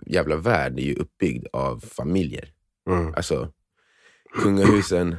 jävla 0.07 0.37
värld 0.37 0.79
är 0.79 0.83
ju 0.83 0.95
uppbyggd 0.95 1.47
av 1.53 1.81
familjer. 1.81 2.53
Mm. 2.91 3.15
Alltså 3.15 3.53
kungahusen 4.43 5.17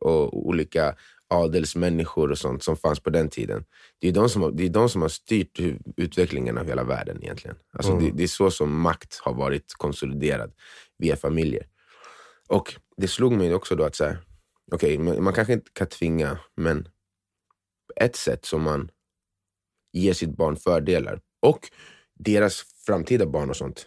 och, 0.00 0.46
olika 0.48 0.94
adelsmänniskor 1.28 2.30
och 2.30 2.38
sånt 2.38 2.62
som 2.62 2.76
fanns 2.76 3.00
på 3.00 3.10
den 3.10 3.28
tiden. 3.28 3.64
Det 3.98 4.08
är 4.08 4.12
de 4.12 4.28
som 4.28 4.42
har, 4.42 4.50
det 4.50 4.64
är 4.64 4.68
de 4.68 4.88
som 4.88 5.02
har 5.02 5.08
styrt 5.08 5.60
utvecklingen 5.96 6.58
av 6.58 6.66
hela 6.66 6.84
världen 6.84 7.22
egentligen. 7.22 7.56
Alltså 7.72 7.92
Mm. 7.92 8.04
det, 8.04 8.10
det 8.10 8.22
är 8.22 8.28
så 8.28 8.50
som 8.50 8.80
makt 8.80 9.20
har 9.22 9.34
varit 9.34 9.74
konsoliderad 9.76 10.52
via 10.98 11.16
familjer. 11.16 11.66
Och 12.48 12.74
det 12.96 13.08
slog 13.08 13.32
mig 13.32 13.54
också 13.54 13.76
då 13.76 13.84
att 13.84 13.96
så 13.96 14.04
här, 14.04 14.18
okej, 14.72 14.98
man, 14.98 15.24
man 15.24 15.32
kanske 15.32 15.52
inte 15.52 15.70
kan 15.72 15.86
tvinga, 15.86 16.38
men 16.56 16.88
ett 17.96 18.16
sätt 18.16 18.44
som 18.44 18.62
man 18.62 18.90
ger 19.92 20.12
sitt 20.12 20.36
barn 20.36 20.56
fördelar 20.56 21.20
och 21.40 21.70
deras 22.14 22.62
framtida 22.86 23.26
barn 23.26 23.50
och 23.50 23.56
sånt. 23.56 23.86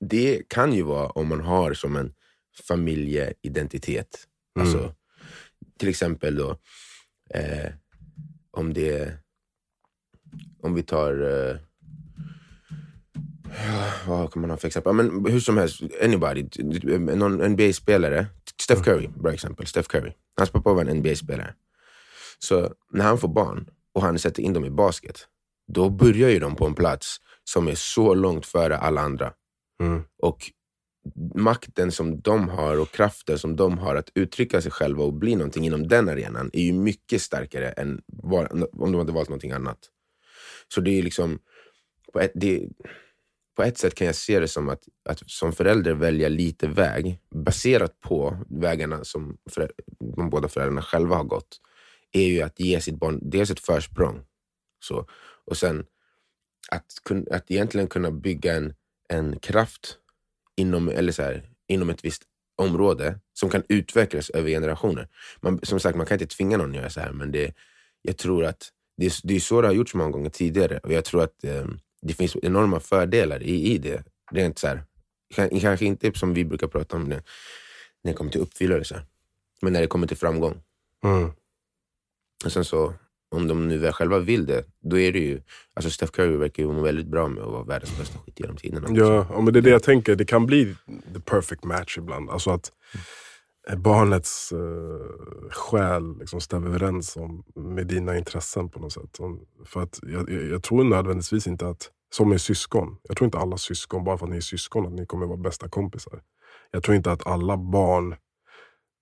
Det 0.00 0.42
kan 0.48 0.72
ju 0.72 0.82
vara 0.82 1.08
om 1.08 1.28
man 1.28 1.40
har 1.40 1.74
som 1.74 1.96
en 1.96 2.14
familjeidentitet. 2.68 4.26
Mm. 4.56 4.68
Alltså, 4.68 4.94
till 5.78 5.88
exempel 5.88 6.36
då, 6.36 6.58
eh, 7.30 7.72
om 8.50 8.74
det 8.74 9.18
om 10.62 10.74
vi 10.74 10.82
tar 10.82 11.12
eh, 11.22 11.56
vad 14.06 14.32
kan 14.32 14.40
man 14.40 14.50
ha 14.50 14.56
för 14.56 14.66
exempel? 14.66 14.92
Men 14.92 15.26
hur 15.32 15.40
som 15.40 15.56
helst, 15.56 15.82
anybody, 16.02 16.46
någon 16.98 17.52
NBA-spelare, 17.52 18.26
Steph 18.60 18.82
Curry, 18.82 19.08
bra 19.08 19.32
exempel. 19.32 19.66
Steph 19.66 19.88
Curry. 19.88 20.12
Hans 20.36 20.50
pappa 20.50 20.72
var 20.72 20.84
en 20.84 20.96
NBA-spelare. 20.96 21.54
Så 22.38 22.74
när 22.92 23.04
han 23.04 23.18
får 23.18 23.28
barn 23.28 23.70
och 23.92 24.02
han 24.02 24.18
sätter 24.18 24.42
in 24.42 24.52
dem 24.52 24.64
i 24.64 24.70
basket, 24.70 25.26
då 25.68 25.90
börjar 25.90 26.30
ju 26.30 26.38
de 26.38 26.56
på 26.56 26.66
en 26.66 26.74
plats 26.74 27.16
som 27.44 27.68
är 27.68 27.74
så 27.74 28.14
långt 28.14 28.46
före 28.46 28.76
alla 28.76 29.00
andra. 29.00 29.32
Mm. 29.80 30.02
Och 30.22 30.50
makten 31.34 31.92
som 31.92 32.20
de 32.20 32.48
har 32.48 32.80
och 32.80 32.90
kraften 32.90 33.38
som 33.38 33.56
de 33.56 33.78
har 33.78 33.94
att 33.94 34.10
uttrycka 34.14 34.62
sig 34.62 34.70
själva 34.70 35.04
och 35.04 35.12
bli 35.12 35.34
någonting 35.34 35.66
inom 35.66 35.88
den 35.88 36.08
arenan 36.08 36.50
är 36.52 36.62
ju 36.62 36.72
mycket 36.72 37.22
starkare 37.22 37.70
än 37.70 38.00
om 38.72 38.92
de 38.92 38.94
hade 38.94 39.12
valt 39.12 39.28
någonting 39.28 39.52
annat. 39.52 39.78
Så 40.74 40.80
det 40.80 40.98
är 40.98 41.02
liksom, 41.02 41.38
ett, 42.20 42.32
det, 42.34 42.68
på 43.56 43.62
ett 43.62 43.78
sätt 43.78 43.94
kan 43.94 44.06
jag 44.06 44.16
se 44.16 44.40
det 44.40 44.48
som 44.48 44.68
att, 44.68 44.82
att 45.08 45.30
som 45.30 45.52
förälder 45.52 45.94
välja 45.94 46.28
lite 46.28 46.68
väg 46.68 47.20
baserat 47.30 48.00
på 48.00 48.38
vägarna 48.48 49.04
som 49.04 49.38
för, 49.50 49.72
de 50.16 50.30
båda 50.30 50.48
föräldrarna 50.48 50.82
själva 50.82 51.16
har 51.16 51.24
gått 51.24 51.60
är 52.12 52.26
ju 52.26 52.42
att 52.42 52.60
ge 52.60 52.80
sitt 52.80 52.98
barn 52.98 53.20
dels 53.22 53.50
ett 53.50 53.60
försprång 53.60 54.24
så, 54.80 55.06
och 55.44 55.56
sen 55.56 55.86
att, 56.70 56.84
att 57.30 57.50
egentligen 57.50 57.88
kunna 57.88 58.10
bygga 58.10 58.54
en, 58.54 58.74
en 59.08 59.38
kraft 59.38 59.98
inom, 60.56 60.88
eller 60.88 61.12
så 61.12 61.22
här, 61.22 61.50
inom 61.68 61.90
ett 61.90 62.04
visst 62.04 62.22
område 62.56 63.20
som 63.32 63.50
kan 63.50 63.62
utvecklas 63.68 64.30
över 64.30 64.50
generationer. 64.50 65.08
Man, 65.40 65.60
som 65.62 65.80
sagt, 65.80 65.96
man 65.96 66.06
kan 66.06 66.14
inte 66.20 66.36
tvinga 66.36 66.56
någon 66.56 66.70
att 66.70 66.76
göra 66.76 66.90
så 66.90 67.00
här, 67.00 67.12
men 67.12 67.32
det, 67.32 67.54
jag 68.02 68.16
tror 68.16 68.44
att 68.44 68.70
det, 68.96 69.12
det 69.22 69.36
är 69.36 69.40
så 69.40 69.60
det 69.60 69.68
har 69.68 69.74
gjorts 69.74 69.94
många 69.94 70.10
gånger 70.10 70.30
tidigare. 70.30 70.78
Och 70.78 70.92
jag 70.92 71.04
tror 71.04 71.22
att 71.22 71.44
eh, 71.44 71.66
det 72.02 72.14
finns 72.14 72.36
enorma 72.42 72.80
fördelar 72.80 73.42
i, 73.42 73.72
i 73.72 73.78
det. 73.78 74.04
Rent 74.32 74.58
så 74.58 74.66
här, 74.66 74.82
kanske 75.60 75.84
inte 75.84 76.12
som 76.12 76.34
vi 76.34 76.44
brukar 76.44 76.66
prata 76.66 76.96
om 76.96 77.08
det, 77.08 77.22
när 78.04 78.12
det 78.12 78.16
kommer 78.16 78.30
till 78.30 78.40
uppfyllelse, 78.40 79.02
men 79.62 79.72
när 79.72 79.80
det 79.80 79.86
kommer 79.86 80.06
till 80.06 80.16
framgång. 80.16 80.60
Mm. 81.04 81.30
Och 82.44 82.52
sen 82.52 82.64
så 82.64 82.94
om 83.30 83.48
de 83.48 83.68
nu 83.68 83.78
väl 83.78 83.92
själva 83.92 84.18
vill 84.18 84.46
det, 84.46 84.64
då 84.80 84.98
är 84.98 85.12
det 85.12 85.18
ju... 85.18 85.40
Alltså 85.74 85.90
Steph 85.90 86.12
Curry 86.12 86.36
verkar 86.36 86.62
ju 86.62 86.72
må 86.72 86.82
väldigt 86.82 87.06
bra 87.06 87.28
med 87.28 87.42
att 87.42 87.50
vara 87.50 87.64
världens 87.64 87.98
bästa 87.98 88.18
skytt 88.18 88.40
genom 88.40 88.56
tiderna. 88.56 88.88
Ja, 88.90 89.40
men 89.40 89.52
det 89.52 89.60
är 89.60 89.62
det 89.62 89.70
jag 89.70 89.82
tänker. 89.82 90.14
Det 90.14 90.24
kan 90.24 90.46
bli 90.46 90.76
the 91.14 91.20
perfect 91.20 91.64
match 91.64 91.98
ibland. 91.98 92.30
Alltså 92.30 92.50
att 92.50 92.72
mm. 92.94 93.04
Barnets 93.76 94.52
uh, 94.52 95.50
själ 95.50 96.18
liksom 96.18 96.40
stämmer 96.40 96.68
överens 96.68 97.16
om, 97.16 97.44
med 97.54 97.86
dina 97.86 98.18
intressen 98.18 98.68
på 98.68 98.78
något 98.78 98.92
sätt. 98.92 99.18
För 99.64 99.82
att 99.82 100.00
jag, 100.02 100.30
jag, 100.30 100.46
jag 100.46 100.62
tror 100.62 100.84
nödvändigtvis 100.84 101.46
inte 101.46 101.68
att, 101.68 101.90
som 102.14 102.28
med 102.28 102.40
syskon, 102.40 102.96
jag 103.02 103.16
tror 103.16 103.26
inte 103.26 103.38
alla 103.38 103.56
syskon, 103.56 104.04
bara 104.04 104.18
för 104.18 104.26
att 104.26 104.30
ni 104.30 104.36
är 104.36 104.40
syskon, 104.40 104.86
att 104.86 104.92
ni 104.92 105.06
kommer 105.06 105.26
vara 105.26 105.36
bästa 105.36 105.68
kompisar. 105.68 106.22
Jag 106.70 106.82
tror 106.82 106.96
inte 106.96 107.12
att 107.12 107.26
alla 107.26 107.56
barn 107.56 108.16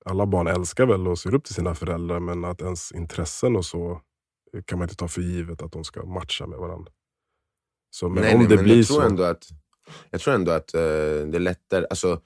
alla 0.04 0.26
barn 0.26 0.46
älskar 0.46 0.86
väl 0.86 1.08
och 1.08 1.18
ser 1.18 1.34
upp 1.34 1.44
till 1.44 1.54
sina 1.54 1.74
föräldrar 1.74 2.20
men 2.20 2.44
att 2.44 2.62
ens 2.62 2.92
intressen 2.92 3.56
och 3.56 3.64
så 3.64 4.00
kan 4.64 4.78
man 4.78 4.84
inte 4.84 4.96
ta 4.96 5.08
för 5.08 5.20
givet 5.20 5.62
att 5.62 5.72
de 5.72 5.84
ska 5.84 6.04
matcha 6.04 6.46
med 6.46 6.58
varandra. 6.58 6.92
Så, 7.90 8.08
men 8.08 8.22
nej, 8.22 8.34
om 8.34 8.38
nej, 8.38 8.48
det 8.48 8.56
men 8.56 8.64
blir 8.64 8.76
jag 8.76 8.86
tror 8.86 9.00
så... 9.00 9.06
Ändå 9.06 9.22
att, 9.22 9.44
jag 10.10 10.20
tror 10.20 10.34
ändå 10.34 10.52
att 10.52 10.74
uh, 10.74 10.80
det 10.80 11.36
är 11.36 11.38
lättare, 11.38 11.86
alltså, 11.90 12.20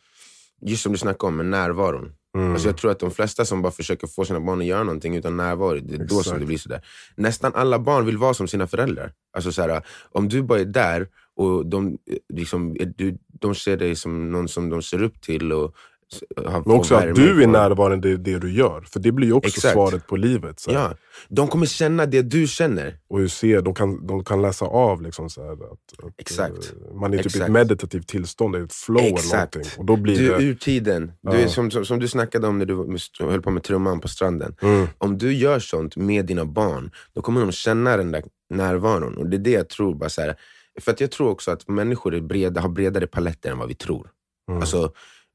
just 0.61 0.83
som 0.83 0.93
du 0.93 0.99
snackade 0.99 1.29
om 1.29 1.37
med 1.37 1.47
närvaron. 1.47 2.13
Mm. 2.39 2.53
Alltså 2.53 2.69
jag 2.69 2.77
tror 2.77 2.91
att 2.91 2.99
de 2.99 3.11
flesta 3.11 3.45
som 3.45 3.63
bara 3.63 3.73
försöker 3.73 4.07
få 4.07 4.25
sina 4.25 4.41
barn 4.41 4.61
att 4.61 4.67
göra 4.67 4.83
någonting 4.83 5.17
utan 5.17 5.37
närvaro, 5.37 5.75
det 5.75 5.79
är 5.79 5.95
Exakt. 5.95 6.11
då 6.11 6.23
som 6.23 6.41
det 6.41 6.47
blir 6.47 6.59
sådär. 6.59 6.85
Nästan 7.17 7.53
alla 7.55 7.79
barn 7.79 8.07
vill 8.07 8.19
vara 8.19 8.35
som 8.35 8.49
sina 8.49 8.67
föräldrar. 8.67 9.13
Alltså 9.33 9.53
såhär, 9.53 9.83
om 10.13 10.29
du 10.29 10.43
bara 10.43 10.61
är 10.61 10.65
där 10.65 11.09
och 11.37 11.67
de, 11.67 11.99
liksom, 12.29 12.77
du, 12.97 13.19
de 13.41 13.55
ser 13.55 13.77
dig 13.77 13.97
som 13.97 14.33
någon 14.33 14.49
som 14.49 14.71
de 14.71 14.83
ser 14.83 15.03
upp 15.03 15.21
till 15.21 15.53
och 15.53 15.75
men 16.37 16.71
också 16.71 16.95
att 16.95 17.15
du 17.15 17.43
är 17.43 17.47
närvarande 17.47 18.09
i 18.09 18.17
det 18.17 18.39
du 18.39 18.53
gör. 18.53 18.81
För 18.81 19.01
det 19.01 19.13
blir 19.13 19.27
ju 19.27 19.33
också 19.33 19.49
Exakt. 19.49 19.75
svaret 19.75 20.07
på 20.07 20.17
livet. 20.17 20.61
Så 20.61 20.71
ja. 20.73 20.95
De 21.29 21.49
kommer 21.49 21.67
känna 21.67 22.07
det 22.07 22.23
du 22.23 22.47
känner. 22.47 22.99
Och 23.09 23.19
hur 23.19 23.29
ser, 23.29 23.63
de, 23.63 23.75
kan, 23.75 24.07
de 24.07 24.25
kan 24.25 24.43
läsa 24.43 24.65
av 24.65 25.03
liksom 25.03 25.31
så 25.31 25.53
att, 25.53 25.63
att 25.63 26.15
Exakt. 26.19 26.73
Eh, 26.91 26.95
man 26.95 27.15
är 27.15 27.23
typ 27.23 27.37
i 27.37 27.41
ett 27.41 27.49
meditativt 27.49 28.09
tillstånd, 28.09 28.57
ett 28.57 28.73
flow 28.73 29.05
Exakt. 29.05 29.25
eller 29.33 29.65
någonting. 29.65 29.79
Och 29.79 29.85
då 29.85 29.97
blir 29.97 30.19
du 30.19 30.29
det... 30.29 30.43
ur 30.43 30.55
tiden. 30.55 31.13
Du 31.23 31.31
är 31.37 31.49
som, 31.49 31.71
som, 31.71 31.85
som, 31.85 31.99
du 31.99 32.09
snackade 32.09 32.47
om 32.47 32.59
när 32.59 32.67
du 32.67 32.75
höll 33.21 33.43
på 33.43 33.51
med 33.51 33.63
trumman 33.63 34.01
på 34.01 34.09
stranden. 34.09 34.55
Mm. 34.63 34.87
Om 34.99 35.19
du 35.19 35.33
gör 35.33 35.59
sånt 35.59 35.97
med 35.97 36.27
dina 36.27 36.45
barn, 36.45 36.91
då 37.15 37.23
kommer 37.23 37.41
de 37.41 37.53
känna 37.53 37.97
den 37.97 38.13
där 38.13 38.23
närvaron. 38.51 39.17
Och 39.17 39.27
det 39.27 39.37
är 39.37 39.39
det 39.39 39.51
jag 39.51 39.69
tror. 39.69 39.95
Bara 39.95 40.11
så 40.11 40.21
här, 40.21 40.37
för 40.81 40.93
att 40.93 41.01
jag 41.01 41.11
tror 41.11 41.31
också 41.31 41.51
att 41.51 41.69
människor 41.69 42.15
är 42.15 42.21
breda, 42.21 42.61
har 42.61 42.69
bredare 42.69 43.07
paletter 43.07 43.51
än 43.51 43.59
vad 43.59 43.69
vi 43.69 43.75
tror. 43.75 44.11
Mm. 44.49 44.61
Alltså, 44.61 44.93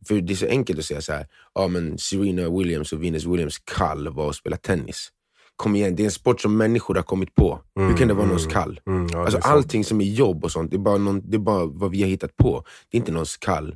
för 0.08 0.22
det 0.22 0.34
är 0.34 0.36
så 0.36 0.48
enkelt 0.48 0.80
att 0.80 0.86
säga 0.86 1.02
så 1.02 1.14
här, 1.14 1.28
ja 1.56 1.68
men 1.68 1.98
Serena 1.98 2.50
Williams 2.58 2.94
och 2.94 3.04
Venus 3.04 3.26
Williams 3.26 3.58
kall 3.58 4.10
var 4.14 4.30
att 4.30 4.36
spela 4.36 4.58
tennis. 4.58 5.10
Kom 5.56 5.76
igen, 5.76 5.96
det 5.96 6.04
är 6.04 6.06
en 6.06 6.12
sport 6.12 6.42
som 6.42 6.58
människor 6.58 6.96
har 6.96 7.04
kommit 7.04 7.36
på. 7.36 7.60
Mm, 7.78 7.90
Hur 7.90 7.98
kan 7.98 8.08
det 8.08 8.14
vara 8.14 8.24
mm, 8.24 8.36
någons 8.36 8.54
kall? 8.54 8.80
Mm, 8.88 9.08
ja, 9.12 9.24
alltså, 9.24 9.38
allting 9.38 9.84
som 9.84 10.02
är 10.02 10.06
jobb 10.06 10.44
och 10.44 10.52
sånt, 10.52 10.72
det 10.72 10.78
är, 10.78 10.80
bara 10.80 10.98
någon, 10.98 11.30
det 11.30 11.38
är 11.38 11.40
bara 11.40 11.66
vad 11.66 11.92
vi 11.92 12.02
har 12.02 12.10
hittat 12.10 12.38
på. 12.38 12.64
Det 12.90 12.98
är 12.98 13.00
inte 13.00 13.12
någons 13.12 13.38
kall. 13.38 13.76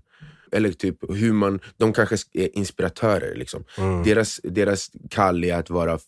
Eller 0.52 0.72
typ 0.72 0.98
hur 1.10 1.34
man, 1.34 1.60
de 1.78 1.94
kanske 1.94 2.16
är 2.34 2.58
inspiratörer. 2.58 3.36
Liksom. 3.36 3.64
Mm. 3.78 4.04
Deras, 4.04 4.40
deras 4.44 4.92
kall 5.10 5.44
är 5.44 5.56
att 5.56 5.70
vara, 5.70 6.00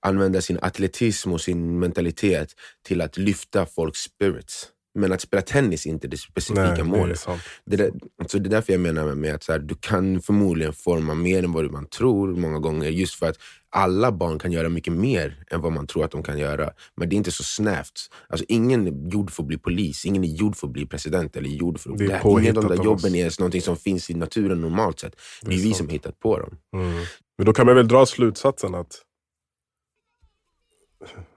använda 0.00 0.40
sin 0.40 0.58
atletism 0.62 1.32
och 1.32 1.40
sin 1.40 1.78
mentalitet 1.78 2.54
till 2.82 3.00
att 3.00 3.16
lyfta 3.16 3.66
folks 3.66 3.98
spirits. 3.98 4.68
Men 4.94 5.12
att 5.12 5.20
spela 5.20 5.42
tennis 5.42 5.86
är 5.86 5.90
inte 5.90 6.08
det 6.08 6.16
specifika 6.16 6.74
Nej, 6.74 6.84
målet. 6.84 7.26
Det, 7.64 7.76
det, 7.76 7.92
så 8.26 8.38
det 8.38 8.48
är 8.48 8.50
därför 8.50 8.72
jag 8.72 8.80
menar 8.80 9.14
med 9.14 9.34
att 9.34 9.42
så 9.42 9.52
här, 9.52 9.58
du 9.58 9.74
kan 9.74 10.20
förmodligen 10.20 10.72
forma 10.72 11.14
mer 11.14 11.44
än 11.44 11.52
vad 11.52 11.70
man 11.70 11.86
tror 11.86 12.36
många 12.36 12.58
gånger. 12.58 12.90
Just 12.90 13.14
för 13.14 13.28
att 13.28 13.36
alla 13.70 14.12
barn 14.12 14.38
kan 14.38 14.52
göra 14.52 14.68
mycket 14.68 14.92
mer 14.92 15.44
än 15.50 15.60
vad 15.60 15.72
man 15.72 15.86
tror 15.86 16.04
att 16.04 16.10
de 16.10 16.22
kan 16.22 16.38
göra. 16.38 16.70
Men 16.94 17.08
det 17.08 17.14
är 17.14 17.16
inte 17.16 17.30
så 17.30 17.42
snävt. 17.42 18.10
Alltså, 18.28 18.46
ingen 18.48 18.86
är 18.86 19.12
gjord 19.12 19.30
för 19.30 19.42
att 19.42 19.46
bli 19.46 19.58
polis, 19.58 20.04
ingen 20.04 20.24
är 20.24 20.28
gjord 20.28 20.56
för 20.56 20.66
att 20.66 20.72
bli 20.72 20.86
president. 20.86 21.36
eller 21.36 21.48
gjord 21.48 21.80
för 21.80 21.90
att 21.90 21.96
bli... 21.96 22.06
Ingen 22.24 22.56
av 22.56 22.68
de 22.68 22.76
där 22.76 22.84
jobben 22.84 23.14
är 23.14 23.18
ens 23.18 23.38
någonting 23.38 23.62
som 23.62 23.76
finns 23.76 24.10
i 24.10 24.14
naturen 24.14 24.60
normalt 24.60 25.00
sett. 25.00 25.16
Det 25.40 25.46
är, 25.46 25.50
det 25.50 25.62
är 25.62 25.64
vi 25.64 25.74
som 25.74 25.86
har 25.86 25.92
hittat 25.92 26.20
på 26.20 26.38
dem. 26.38 26.58
Mm. 26.74 27.04
Men 27.38 27.46
då 27.46 27.52
kan 27.52 27.66
man 27.66 27.76
väl 27.76 27.88
dra 27.88 28.06
slutsatsen 28.06 28.74
att 28.74 29.02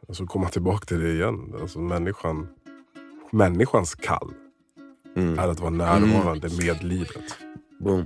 Alltså 0.07 0.25
komma 0.25 0.49
tillbaka 0.49 0.85
till 0.85 0.99
det 0.99 1.11
igen. 1.11 1.53
Alltså 1.61 1.79
människan 1.79 2.47
människans 3.31 3.95
kall 3.95 4.33
mm. 5.17 5.39
är 5.39 5.47
att 5.47 5.59
vara 5.59 5.69
närvarande 5.69 6.47
mm. 6.47 6.65
med 6.65 6.83
livet. 6.83 7.37
Boom. 7.79 8.05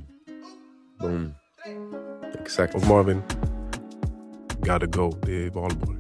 Boom. 1.00 1.34
Exakt. 2.42 2.76
Och 2.76 2.88
Marvin, 2.88 3.22
gotta 4.58 4.86
go. 4.86 5.12
Det 5.26 5.46
är 5.46 5.50
valborg. 5.50 6.00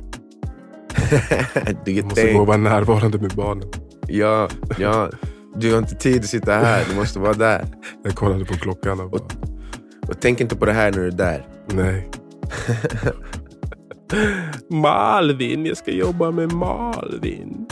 du 1.86 2.04
måste 2.04 2.34
gå 2.34 2.40
och 2.40 2.48
vara 2.48 2.58
närvarande 2.58 3.18
med 3.18 3.32
barnen. 3.36 3.70
Ja, 4.08 4.50
ja. 4.78 5.10
Du 5.56 5.72
har 5.72 5.80
inte 5.80 5.96
tid 5.96 6.20
att 6.20 6.26
sitta 6.26 6.54
här, 6.54 6.86
du 6.90 6.96
måste 6.96 7.20
vara 7.20 7.34
där. 7.34 7.66
Jag 8.04 8.16
kollade 8.16 8.46
på 8.46 8.54
klockan 8.54 9.00
och 9.00 9.10
bara... 9.10 9.22
Och, 9.22 10.10
och 10.10 10.22
tänk 10.22 10.42
inte 10.42 10.56
på 10.56 10.66
det 10.66 10.74
här 10.74 10.92
när 10.92 11.00
du 11.00 11.08
är 11.08 11.12
där. 11.12 11.48
Nej. 11.68 12.10
Malvin, 14.70 15.66
jag 15.66 15.78
ska 15.78 15.92
jobba 15.92 16.32
med 16.32 16.54
Malvin. 16.54 17.66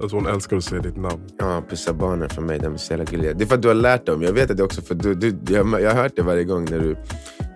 Alltså 0.00 0.16
hon 0.16 0.26
älskar 0.26 0.56
att 0.56 0.64
säga 0.64 0.82
ditt 0.82 0.96
namn. 0.96 1.22
Ja, 1.38 1.62
pussa 1.68 1.92
barnen 1.92 2.28
för 2.28 2.42
mig. 2.42 2.58
De 2.58 2.74
är 2.74 2.76
så 2.76 2.92
jävla 2.92 3.04
gulliga. 3.04 3.34
Det 3.34 3.44
är 3.44 3.46
för 3.46 3.54
att 3.54 3.62
du 3.62 3.68
har 3.68 3.74
lärt 3.74 4.06
dem. 4.06 4.22
Jag 4.22 4.32
vet 4.32 4.50
att 4.50 4.56
det 4.56 4.62
också 4.62 4.82
för 4.82 4.94
du, 4.94 5.14
du, 5.14 5.36
jag, 5.54 5.80
jag 5.80 5.90
har 5.90 6.02
hört 6.02 6.16
det 6.16 6.22
varje 6.22 6.44
gång 6.44 6.64
när 6.70 6.78
du, 6.80 6.96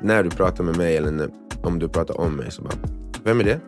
när 0.02 0.22
du 0.22 0.30
pratar 0.30 0.64
med 0.64 0.76
mig 0.76 0.96
eller 0.96 1.10
när, 1.10 1.30
om 1.62 1.78
du 1.78 1.88
pratar 1.88 2.20
om 2.20 2.36
mig. 2.36 2.50
Så 2.50 2.62
bara, 2.62 2.74
Vem 3.24 3.40
är 3.40 3.44
det? 3.44 3.60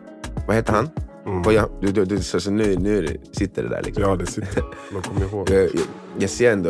Vad 0.47 0.55
heter 0.55 0.73
han? 0.73 0.89
Mm. 1.25 1.55
Jag, 1.55 1.69
du, 1.81 1.91
du, 1.91 2.05
du, 2.05 2.19
så, 2.19 2.39
så 2.39 2.51
nu, 2.51 2.75
nu 2.75 3.17
sitter 3.31 3.63
det 3.63 3.69
där. 3.69 3.81
Liksom. 3.83 4.03
Ja, 4.03 4.15
det 4.15 4.25
sitter. 4.25 4.63
Man 4.93 5.01
kommer 5.01 5.21
ihåg. 5.21 5.49
jag, 5.49 5.61
jag, 5.61 5.69
jag 6.19 6.29
ser 6.29 6.51
ändå, 6.51 6.69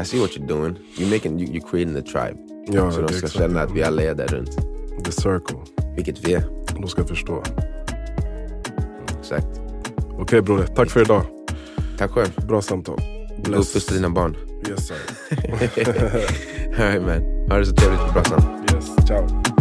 I 0.00 0.04
see 0.04 0.20
what 0.20 0.30
you're 0.30 0.46
doing. 0.46 0.76
You're, 0.98 1.10
making, 1.10 1.40
you, 1.40 1.52
you're 1.52 1.70
creating 1.70 1.94
the 1.94 2.02
tribe. 2.02 2.36
Ja, 2.66 2.90
så 2.90 3.00
de 3.00 3.08
ska 3.08 3.16
exakt. 3.16 3.32
känna 3.32 3.62
att 3.62 3.72
vi 3.72 3.82
alla 3.82 4.02
är 4.02 4.14
där 4.14 4.26
runt. 4.26 4.56
The 5.04 5.12
circle. 5.12 5.58
Vilket 5.96 6.28
vi 6.28 6.34
är. 6.34 6.44
De 6.80 6.88
ska 6.88 7.04
förstå. 7.04 7.42
Exakt. 9.20 9.46
Okej 9.96 10.22
okay, 10.22 10.40
broder, 10.40 10.66
tack 10.66 10.90
för 10.90 11.00
idag. 11.00 11.33
Tack 11.98 12.10
själv. 12.10 12.46
Bra 12.46 12.62
samtal. 12.62 13.00
Uppfostra 13.46 13.94
dina 13.94 14.10
barn. 14.10 14.36
Yes 14.68 14.86
sir. 14.86 14.96
All 16.78 16.90
right 16.90 17.02
man. 17.02 17.22
Ha 17.50 17.58
det 17.58 17.66
så 17.66 17.74
trevligt 17.74 18.00
på 18.00 18.12
brassan. 18.12 18.66
Yes, 18.74 19.06
ciao. 19.06 19.53